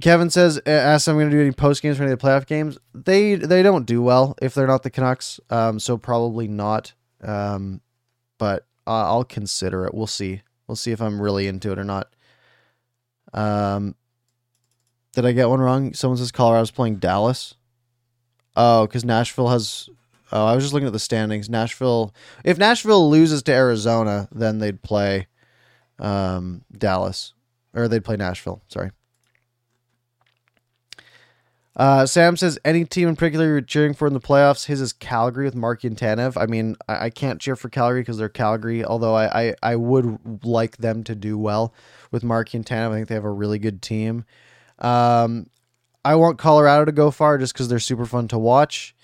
Kevin 0.00 0.30
says, 0.30 0.60
"Ask 0.66 1.08
I'm 1.08 1.16
going 1.16 1.30
to 1.30 1.36
do 1.36 1.40
any 1.40 1.52
post 1.52 1.82
games 1.82 1.96
for 1.96 2.02
any 2.02 2.12
of 2.12 2.18
the 2.18 2.26
playoff 2.26 2.46
games. 2.46 2.78
They 2.94 3.34
they 3.34 3.62
don't 3.62 3.86
do 3.86 4.02
well 4.02 4.34
if 4.42 4.54
they're 4.54 4.66
not 4.66 4.82
the 4.82 4.90
Canucks, 4.90 5.40
um, 5.50 5.78
so 5.78 5.96
probably 5.96 6.48
not. 6.48 6.92
Um, 7.22 7.80
but 8.38 8.66
I'll 8.86 9.24
consider 9.24 9.86
it. 9.86 9.94
We'll 9.94 10.06
see. 10.06 10.42
We'll 10.66 10.76
see 10.76 10.92
if 10.92 11.00
I'm 11.00 11.20
really 11.20 11.46
into 11.46 11.72
it 11.72 11.78
or 11.78 11.84
not. 11.84 12.14
Um, 13.32 13.94
did 15.14 15.24
I 15.24 15.32
get 15.32 15.48
one 15.48 15.60
wrong? 15.60 15.94
Someone 15.94 16.18
says 16.18 16.30
Colorado's 16.30 16.70
playing 16.70 16.96
Dallas. 16.96 17.54
Oh, 18.54 18.86
because 18.86 19.04
Nashville 19.04 19.48
has. 19.48 19.88
Oh, 20.32 20.44
I 20.44 20.54
was 20.54 20.64
just 20.64 20.74
looking 20.74 20.88
at 20.88 20.92
the 20.92 20.98
standings. 20.98 21.48
Nashville. 21.48 22.14
If 22.44 22.58
Nashville 22.58 23.08
loses 23.08 23.42
to 23.44 23.52
Arizona, 23.52 24.28
then 24.32 24.58
they'd 24.58 24.82
play 24.82 25.26
um, 25.98 26.64
Dallas, 26.76 27.32
or 27.74 27.88
they'd 27.88 28.04
play 28.04 28.16
Nashville. 28.16 28.62
Sorry. 28.68 28.90
Uh, 31.76 32.06
Sam 32.06 32.38
says 32.38 32.58
any 32.64 32.86
team 32.86 33.06
in 33.06 33.16
particular 33.16 33.46
you're 33.46 33.60
cheering 33.60 33.92
for 33.92 34.06
in 34.06 34.14
the 34.14 34.20
playoffs. 34.20 34.64
His 34.64 34.80
is 34.80 34.94
Calgary 34.94 35.44
with 35.44 35.54
Marky 35.54 35.86
and 35.86 35.96
Tanev. 35.96 36.40
I 36.40 36.46
mean, 36.46 36.74
I, 36.88 37.06
I 37.06 37.10
can't 37.10 37.38
cheer 37.38 37.54
for 37.54 37.68
Calgary 37.68 38.00
because 38.00 38.16
they're 38.16 38.30
Calgary. 38.30 38.82
Although 38.82 39.14
I, 39.14 39.48
I, 39.48 39.54
I 39.62 39.76
would 39.76 40.18
like 40.42 40.78
them 40.78 41.04
to 41.04 41.14
do 41.14 41.36
well 41.36 41.74
with 42.10 42.24
Marky 42.24 42.56
and 42.56 42.64
Tanev. 42.64 42.92
I 42.92 42.94
think 42.94 43.08
they 43.08 43.14
have 43.14 43.24
a 43.24 43.30
really 43.30 43.58
good 43.58 43.82
team. 43.82 44.24
Um, 44.78 45.50
I 46.02 46.14
want 46.14 46.38
Colorado 46.38 46.86
to 46.86 46.92
go 46.92 47.10
far 47.10 47.36
just 47.36 47.52
because 47.52 47.68
they're 47.68 47.78
super 47.78 48.06
fun 48.06 48.28
to 48.28 48.38
watch. 48.38 48.94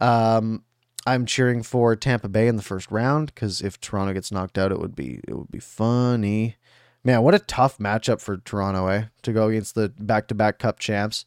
Um, 0.00 0.64
I'm 1.06 1.24
cheering 1.24 1.62
for 1.62 1.94
Tampa 1.94 2.28
Bay 2.28 2.48
in 2.48 2.56
the 2.56 2.62
first 2.62 2.90
round 2.90 3.32
because 3.32 3.60
if 3.60 3.80
Toronto 3.80 4.12
gets 4.12 4.32
knocked 4.32 4.58
out, 4.58 4.72
it 4.72 4.80
would 4.80 4.96
be 4.96 5.20
it 5.28 5.34
would 5.34 5.52
be 5.52 5.60
funny. 5.60 6.56
Man, 7.04 7.22
what 7.22 7.34
a 7.34 7.38
tough 7.38 7.78
matchup 7.78 8.20
for 8.20 8.38
Toronto, 8.38 8.88
eh? 8.88 9.04
To 9.22 9.32
go 9.32 9.46
against 9.46 9.76
the 9.76 9.90
back-to-back 10.00 10.58
Cup 10.58 10.80
champs 10.80 11.24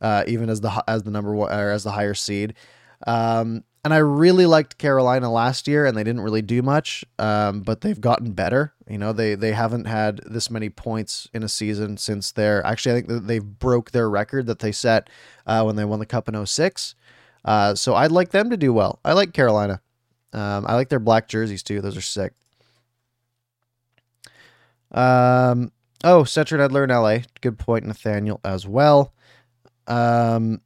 uh, 0.00 0.24
even 0.26 0.48
as 0.48 0.60
the 0.60 0.84
as 0.88 1.02
the 1.02 1.10
number 1.10 1.34
one 1.34 1.52
or 1.52 1.70
as 1.70 1.84
the 1.84 1.92
higher 1.92 2.14
seed. 2.14 2.54
Um, 3.06 3.64
and 3.82 3.94
I 3.94 3.98
really 3.98 4.44
liked 4.44 4.76
Carolina 4.76 5.32
last 5.32 5.66
year, 5.66 5.86
and 5.86 5.96
they 5.96 6.04
didn't 6.04 6.20
really 6.20 6.42
do 6.42 6.60
much, 6.60 7.02
um, 7.18 7.62
but 7.62 7.80
they've 7.80 8.00
gotten 8.00 8.32
better. 8.32 8.74
You 8.86 8.98
know, 8.98 9.12
they 9.12 9.34
they 9.34 9.52
haven't 9.52 9.86
had 9.86 10.20
this 10.26 10.50
many 10.50 10.68
points 10.68 11.28
in 11.32 11.42
a 11.42 11.48
season 11.48 11.96
since 11.96 12.30
their 12.32 12.64
actually 12.66 12.92
I 12.92 13.02
think 13.02 13.26
they've 13.26 13.44
broke 13.44 13.92
their 13.92 14.10
record 14.10 14.46
that 14.46 14.58
they 14.58 14.72
set 14.72 15.08
uh, 15.46 15.62
when 15.62 15.76
they 15.76 15.84
won 15.86 15.98
the 15.98 16.06
Cup 16.06 16.28
in 16.28 16.46
06. 16.46 16.94
Uh, 17.42 17.74
so 17.74 17.94
I'd 17.94 18.12
like 18.12 18.30
them 18.30 18.50
to 18.50 18.56
do 18.58 18.72
well. 18.72 18.98
I 19.02 19.14
like 19.14 19.32
Carolina. 19.32 19.80
Um, 20.34 20.66
I 20.68 20.74
like 20.74 20.90
their 20.90 20.98
black 20.98 21.26
jerseys 21.26 21.62
too; 21.62 21.80
those 21.80 21.96
are 21.96 22.02
sick. 22.02 22.34
Um, 24.92 25.72
oh, 26.04 26.24
Cedric 26.24 26.60
Edler 26.60 26.84
in 26.84 26.90
LA. 26.90 27.24
Good 27.40 27.58
point, 27.58 27.86
Nathaniel 27.86 28.40
as 28.44 28.66
well. 28.66 29.14
Um, 29.86 30.60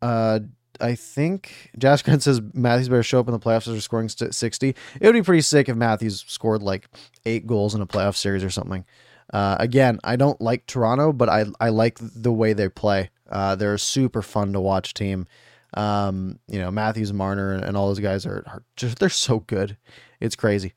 uh, 0.00 0.40
I 0.80 0.94
think 0.94 1.70
Josh 1.78 2.02
Grant 2.02 2.22
says 2.22 2.40
Matthews 2.54 2.88
better 2.88 3.02
show 3.02 3.20
up 3.20 3.26
in 3.28 3.32
the 3.32 3.40
playoffs 3.40 3.68
after 3.68 3.80
scoring 3.80 4.08
60. 4.08 4.68
It 4.68 4.76
would 5.06 5.12
be 5.12 5.22
pretty 5.22 5.42
sick 5.42 5.68
if 5.68 5.76
Matthews 5.76 6.24
scored 6.26 6.62
like 6.62 6.88
eight 7.26 7.46
goals 7.46 7.74
in 7.74 7.80
a 7.80 7.86
playoff 7.86 8.16
series 8.16 8.44
or 8.44 8.50
something. 8.50 8.84
Uh, 9.32 9.56
again, 9.58 9.98
I 10.04 10.16
don't 10.16 10.40
like 10.40 10.66
Toronto, 10.66 11.12
but 11.12 11.28
I 11.28 11.44
I 11.60 11.68
like 11.68 11.98
the 12.00 12.32
way 12.32 12.54
they 12.54 12.68
play. 12.68 13.10
Uh, 13.28 13.56
they're 13.56 13.74
a 13.74 13.78
super 13.78 14.22
fun 14.22 14.54
to 14.54 14.60
watch 14.60 14.94
team. 14.94 15.26
Um, 15.74 16.38
you 16.48 16.58
know, 16.58 16.70
Matthews, 16.70 17.12
Marner, 17.12 17.52
and, 17.52 17.62
and 17.62 17.76
all 17.76 17.88
those 17.88 18.00
guys 18.00 18.24
are, 18.24 18.42
are 18.46 18.62
just 18.76 18.98
they're 18.98 19.10
so 19.10 19.40
good. 19.40 19.76
It's 20.18 20.34
crazy. 20.34 20.72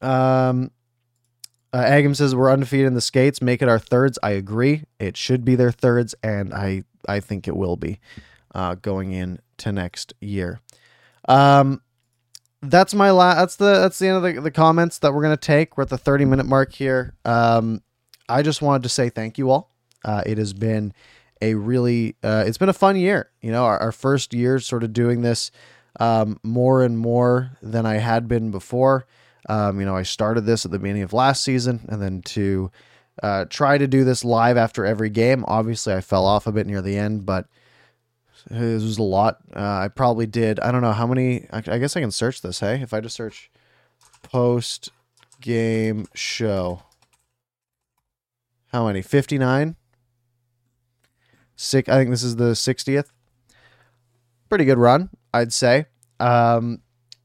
Um, 0.00 0.70
uh, 1.72 1.84
Agam 1.84 2.16
says 2.16 2.34
we're 2.34 2.50
undefeated 2.50 2.86
in 2.86 2.94
the 2.94 3.00
skates. 3.00 3.40
Make 3.40 3.62
it 3.62 3.68
our 3.68 3.78
thirds. 3.78 4.18
I 4.22 4.30
agree. 4.30 4.84
It 4.98 5.16
should 5.16 5.44
be 5.44 5.54
their 5.54 5.70
thirds, 5.70 6.14
and 6.22 6.52
I 6.52 6.84
I 7.08 7.20
think 7.20 7.46
it 7.46 7.56
will 7.56 7.76
be 7.76 8.00
uh, 8.54 8.74
going 8.76 9.12
in 9.12 9.40
to 9.58 9.72
next 9.72 10.14
year. 10.20 10.60
Um, 11.28 11.82
that's 12.62 12.92
my 12.92 13.10
last. 13.10 13.36
That's 13.36 13.56
the 13.56 13.80
that's 13.80 13.98
the 13.98 14.08
end 14.08 14.16
of 14.16 14.34
the, 14.34 14.40
the 14.40 14.50
comments 14.50 14.98
that 14.98 15.14
we're 15.14 15.22
gonna 15.22 15.36
take. 15.36 15.76
We're 15.76 15.82
at 15.82 15.90
the 15.90 15.98
thirty 15.98 16.24
minute 16.24 16.46
mark 16.46 16.72
here. 16.72 17.14
Um, 17.24 17.82
I 18.28 18.42
just 18.42 18.62
wanted 18.62 18.82
to 18.84 18.88
say 18.88 19.08
thank 19.08 19.38
you 19.38 19.50
all. 19.50 19.70
Uh, 20.04 20.22
it 20.26 20.38
has 20.38 20.52
been 20.52 20.92
a 21.40 21.54
really 21.54 22.16
uh, 22.22 22.44
it's 22.46 22.58
been 22.58 22.68
a 22.68 22.74
fun 22.74 22.96
year. 22.96 23.30
You 23.40 23.52
know, 23.52 23.64
our, 23.64 23.78
our 23.78 23.92
first 23.92 24.34
year 24.34 24.58
sort 24.58 24.82
of 24.82 24.92
doing 24.92 25.22
this 25.22 25.50
um, 25.98 26.38
more 26.42 26.82
and 26.82 26.98
more 26.98 27.56
than 27.62 27.86
I 27.86 27.94
had 27.98 28.28
been 28.28 28.50
before. 28.50 29.06
Um, 29.48 29.80
you 29.80 29.86
know, 29.86 29.96
I 29.96 30.02
started 30.02 30.42
this 30.42 30.64
at 30.64 30.70
the 30.70 30.78
beginning 30.78 31.02
of 31.02 31.12
last 31.12 31.42
season, 31.42 31.86
and 31.88 32.00
then 32.00 32.22
to 32.22 32.70
uh, 33.22 33.46
try 33.48 33.78
to 33.78 33.86
do 33.86 34.04
this 34.04 34.24
live 34.24 34.56
after 34.56 34.84
every 34.84 35.10
game. 35.10 35.44
Obviously, 35.48 35.94
I 35.94 36.00
fell 36.00 36.26
off 36.26 36.46
a 36.46 36.52
bit 36.52 36.66
near 36.66 36.82
the 36.82 36.96
end, 36.96 37.26
but 37.26 37.46
it 38.50 38.60
was 38.60 38.98
a 38.98 39.02
lot. 39.02 39.38
Uh, 39.54 39.60
I 39.60 39.88
probably 39.88 40.26
did. 40.26 40.60
I 40.60 40.72
don't 40.72 40.82
know 40.82 40.92
how 40.92 41.06
many. 41.06 41.46
I, 41.50 41.58
I 41.58 41.78
guess 41.78 41.96
I 41.96 42.00
can 42.00 42.10
search 42.10 42.42
this. 42.42 42.60
Hey, 42.60 42.80
if 42.82 42.92
I 42.92 43.00
just 43.00 43.16
search 43.16 43.50
post 44.22 44.90
game 45.40 46.06
show, 46.14 46.82
how 48.72 48.86
many? 48.86 49.02
Fifty 49.02 49.38
nine. 49.38 49.76
Six. 51.56 51.88
I 51.88 51.96
think 51.98 52.10
this 52.10 52.22
is 52.22 52.36
the 52.36 52.54
sixtieth. 52.54 53.10
Pretty 54.48 54.64
good 54.64 54.78
run, 54.78 55.10
I'd 55.32 55.52
say. 55.52 55.86
Um, 56.18 56.80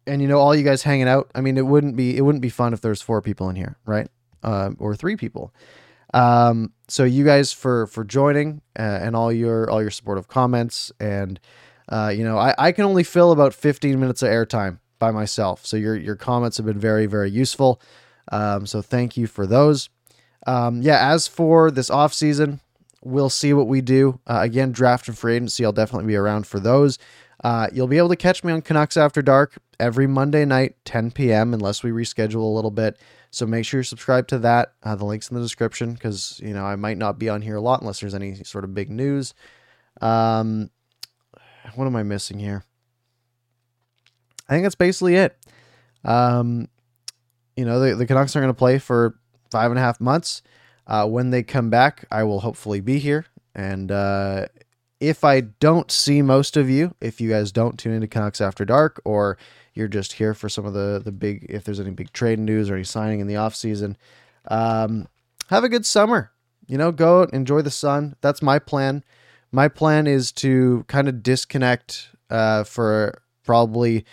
and 0.07 0.21
you 0.21 0.27
know, 0.27 0.39
all 0.39 0.55
you 0.55 0.63
guys 0.63 0.83
hanging 0.83 1.07
out. 1.07 1.29
I 1.35 1.41
mean, 1.41 1.57
it 1.57 1.65
wouldn't 1.65 1.95
be 1.95 2.17
it 2.17 2.21
wouldn't 2.21 2.41
be 2.41 2.49
fun 2.49 2.73
if 2.73 2.81
there's 2.81 3.01
four 3.01 3.21
people 3.21 3.49
in 3.49 3.55
here, 3.55 3.77
right? 3.85 4.07
Uh, 4.43 4.71
or 4.79 4.95
three 4.95 5.15
people. 5.15 5.53
Um, 6.13 6.71
so 6.87 7.03
you 7.03 7.25
guys 7.25 7.51
for 7.51 7.87
for 7.87 8.03
joining 8.03 8.61
uh, 8.77 8.99
and 9.01 9.15
all 9.15 9.31
your 9.31 9.69
all 9.69 9.81
your 9.81 9.91
supportive 9.91 10.27
comments 10.27 10.91
and 10.99 11.39
uh, 11.89 12.11
you 12.15 12.23
know 12.23 12.37
I, 12.37 12.53
I 12.57 12.71
can 12.71 12.85
only 12.85 13.03
fill 13.03 13.31
about 13.31 13.53
15 13.53 13.99
minutes 13.99 14.21
of 14.21 14.29
airtime 14.29 14.79
by 14.99 15.11
myself. 15.11 15.65
So 15.65 15.77
your 15.77 15.95
your 15.95 16.15
comments 16.15 16.57
have 16.57 16.65
been 16.65 16.79
very 16.79 17.05
very 17.05 17.29
useful. 17.29 17.81
Um, 18.31 18.65
so 18.65 18.81
thank 18.81 19.17
you 19.17 19.27
for 19.27 19.45
those. 19.45 19.89
Um, 20.47 20.81
yeah, 20.81 21.11
as 21.11 21.27
for 21.27 21.71
this 21.71 21.89
off 21.89 22.13
season, 22.13 22.59
we'll 23.03 23.29
see 23.29 23.53
what 23.53 23.67
we 23.67 23.81
do. 23.81 24.19
Uh, 24.27 24.39
again, 24.41 24.71
draft 24.71 25.07
and 25.07 25.17
free 25.17 25.35
agency, 25.35 25.65
I'll 25.65 25.71
definitely 25.71 26.07
be 26.07 26.15
around 26.15 26.47
for 26.47 26.59
those. 26.59 26.97
Uh, 27.43 27.67
you'll 27.73 27.87
be 27.87 27.97
able 27.97 28.09
to 28.09 28.15
catch 28.15 28.43
me 28.43 28.51
on 28.53 28.61
Canucks 28.61 28.97
After 28.97 29.21
Dark 29.21 29.57
every 29.79 30.07
Monday 30.07 30.45
night, 30.45 30.75
10 30.85 31.11
p.m., 31.11 31.53
unless 31.53 31.83
we 31.83 31.91
reschedule 31.91 32.43
a 32.43 32.55
little 32.55 32.71
bit. 32.71 32.99
So 33.31 33.45
make 33.45 33.65
sure 33.65 33.81
you 33.81 33.83
subscribe 33.83 34.27
to 34.29 34.39
that. 34.39 34.73
Uh, 34.81 34.95
the 34.95 35.05
link's 35.05 35.29
in 35.29 35.35
the 35.35 35.41
description 35.41 35.93
because 35.93 36.39
you 36.41 36.53
know 36.53 36.65
I 36.65 36.77
might 36.77 36.97
not 36.97 37.19
be 37.19 37.27
on 37.27 37.41
here 37.41 37.57
a 37.57 37.61
lot 37.61 37.81
unless 37.81 37.99
there's 37.99 38.15
any 38.15 38.35
sort 38.43 38.63
of 38.63 38.73
big 38.73 38.89
news. 38.89 39.33
Um, 39.99 40.69
what 41.75 41.85
am 41.85 41.95
I 41.97 42.03
missing 42.03 42.39
here? 42.39 42.63
I 44.47 44.53
think 44.53 44.63
that's 44.63 44.75
basically 44.75 45.15
it. 45.15 45.37
Um, 46.05 46.69
you 47.57 47.65
know 47.65 47.79
the 47.81 47.95
the 47.95 48.05
Canucks 48.05 48.35
are 48.37 48.41
going 48.41 48.53
to 48.53 48.57
play 48.57 48.77
for 48.77 49.19
five 49.51 49.69
and 49.69 49.77
a 49.77 49.81
half 49.81 49.99
months. 49.99 50.41
Uh, 50.87 51.05
when 51.07 51.31
they 51.31 51.43
come 51.43 51.69
back, 51.69 52.05
I 52.11 52.23
will 52.23 52.39
hopefully 52.39 52.79
be 52.79 52.99
here. 52.99 53.25
And 53.55 53.91
uh, 53.91 54.45
if 54.99 55.23
I 55.23 55.41
don't 55.41 55.91
see 55.91 56.21
most 56.21 56.57
of 56.57 56.69
you, 56.69 56.95
if 57.01 57.19
you 57.19 57.29
guys 57.29 57.51
don't 57.51 57.77
tune 57.77 57.93
into 57.93 58.07
Canucks 58.07 58.39
After 58.39 58.65
Dark, 58.65 59.01
or 59.03 59.37
you're 59.75 59.87
just 59.87 60.13
here 60.13 60.33
for 60.33 60.49
some 60.49 60.65
of 60.65 60.73
the 60.73 61.01
the 61.03 61.11
big 61.11 61.45
if 61.49 61.63
there's 61.63 61.79
any 61.79 61.91
big 61.91 62.11
trade 62.13 62.39
news 62.39 62.69
or 62.69 62.75
any 62.75 62.83
signing 62.83 63.19
in 63.19 63.27
the 63.27 63.35
off 63.35 63.55
season. 63.55 63.97
Um, 64.47 65.07
have 65.49 65.63
a 65.63 65.69
good 65.69 65.85
summer. 65.85 66.31
You 66.67 66.77
know, 66.77 66.91
go 66.91 67.21
out, 67.21 67.33
enjoy 67.33 67.61
the 67.61 67.69
sun. 67.69 68.15
That's 68.21 68.41
my 68.41 68.57
plan. 68.57 69.03
My 69.51 69.67
plan 69.67 70.07
is 70.07 70.31
to 70.33 70.83
kind 70.87 71.07
of 71.07 71.21
disconnect 71.21 72.09
uh, 72.29 72.63
for 72.63 73.21
probably 73.43 74.05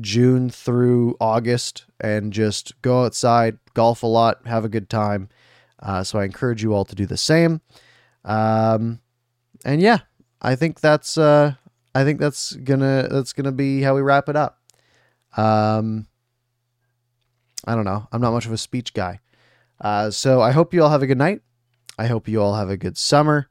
June 0.00 0.48
through 0.48 1.16
August 1.20 1.84
and 2.00 2.32
just 2.32 2.80
go 2.80 3.04
outside, 3.04 3.58
golf 3.74 4.02
a 4.02 4.06
lot, 4.06 4.46
have 4.46 4.64
a 4.64 4.68
good 4.68 4.88
time. 4.88 5.28
Uh, 5.82 6.02
so 6.02 6.18
I 6.18 6.24
encourage 6.24 6.62
you 6.62 6.72
all 6.72 6.84
to 6.84 6.94
do 6.94 7.06
the 7.06 7.16
same. 7.16 7.60
Um, 8.24 9.00
and 9.64 9.80
yeah, 9.80 9.98
I 10.40 10.54
think 10.54 10.80
that's 10.80 11.18
uh, 11.18 11.54
I 11.94 12.04
think 12.04 12.20
that's 12.20 12.52
gonna 12.52 13.08
that's 13.10 13.32
gonna 13.32 13.52
be 13.52 13.82
how 13.82 13.94
we 13.94 14.02
wrap 14.02 14.28
it 14.28 14.36
up. 14.36 14.59
Um, 15.36 16.06
I 17.66 17.74
don't 17.74 17.84
know. 17.84 18.08
I'm 18.12 18.20
not 18.20 18.32
much 18.32 18.46
of 18.46 18.52
a 18.52 18.58
speech 18.58 18.94
guy. 18.94 19.20
Uh, 19.80 20.10
so 20.10 20.40
I 20.40 20.50
hope 20.50 20.74
you 20.74 20.82
all 20.82 20.90
have 20.90 21.02
a 21.02 21.06
good 21.06 21.18
night. 21.18 21.42
I 21.98 22.06
hope 22.06 22.28
you 22.28 22.40
all 22.40 22.54
have 22.54 22.70
a 22.70 22.76
good 22.76 22.96
summer. 22.96 23.48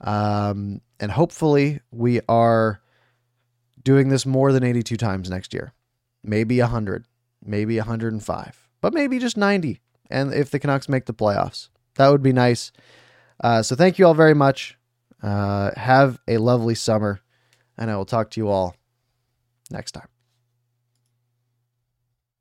Um, 0.00 0.80
and 1.00 1.10
hopefully 1.12 1.80
we 1.90 2.20
are 2.28 2.80
doing 3.82 4.08
this 4.08 4.26
more 4.26 4.52
than 4.52 4.64
82 4.64 4.96
times 4.96 5.30
next 5.30 5.54
year. 5.54 5.72
Maybe 6.22 6.60
100, 6.60 7.06
maybe 7.44 7.76
105, 7.76 8.68
but 8.80 8.94
maybe 8.94 9.18
just 9.18 9.36
90. 9.36 9.80
And 10.10 10.32
if 10.32 10.50
the 10.50 10.58
Canucks 10.58 10.88
make 10.88 11.06
the 11.06 11.14
playoffs, 11.14 11.68
that 11.96 12.08
would 12.08 12.22
be 12.22 12.32
nice. 12.32 12.72
Uh, 13.42 13.62
so 13.62 13.76
thank 13.76 13.98
you 13.98 14.06
all 14.06 14.14
very 14.14 14.34
much. 14.34 14.76
Uh, 15.22 15.70
have 15.76 16.18
a 16.28 16.38
lovely 16.38 16.74
summer, 16.74 17.20
and 17.78 17.90
I 17.90 17.96
will 17.96 18.04
talk 18.04 18.30
to 18.30 18.40
you 18.40 18.48
all 18.48 18.76
next 19.70 19.92
time. 19.92 20.13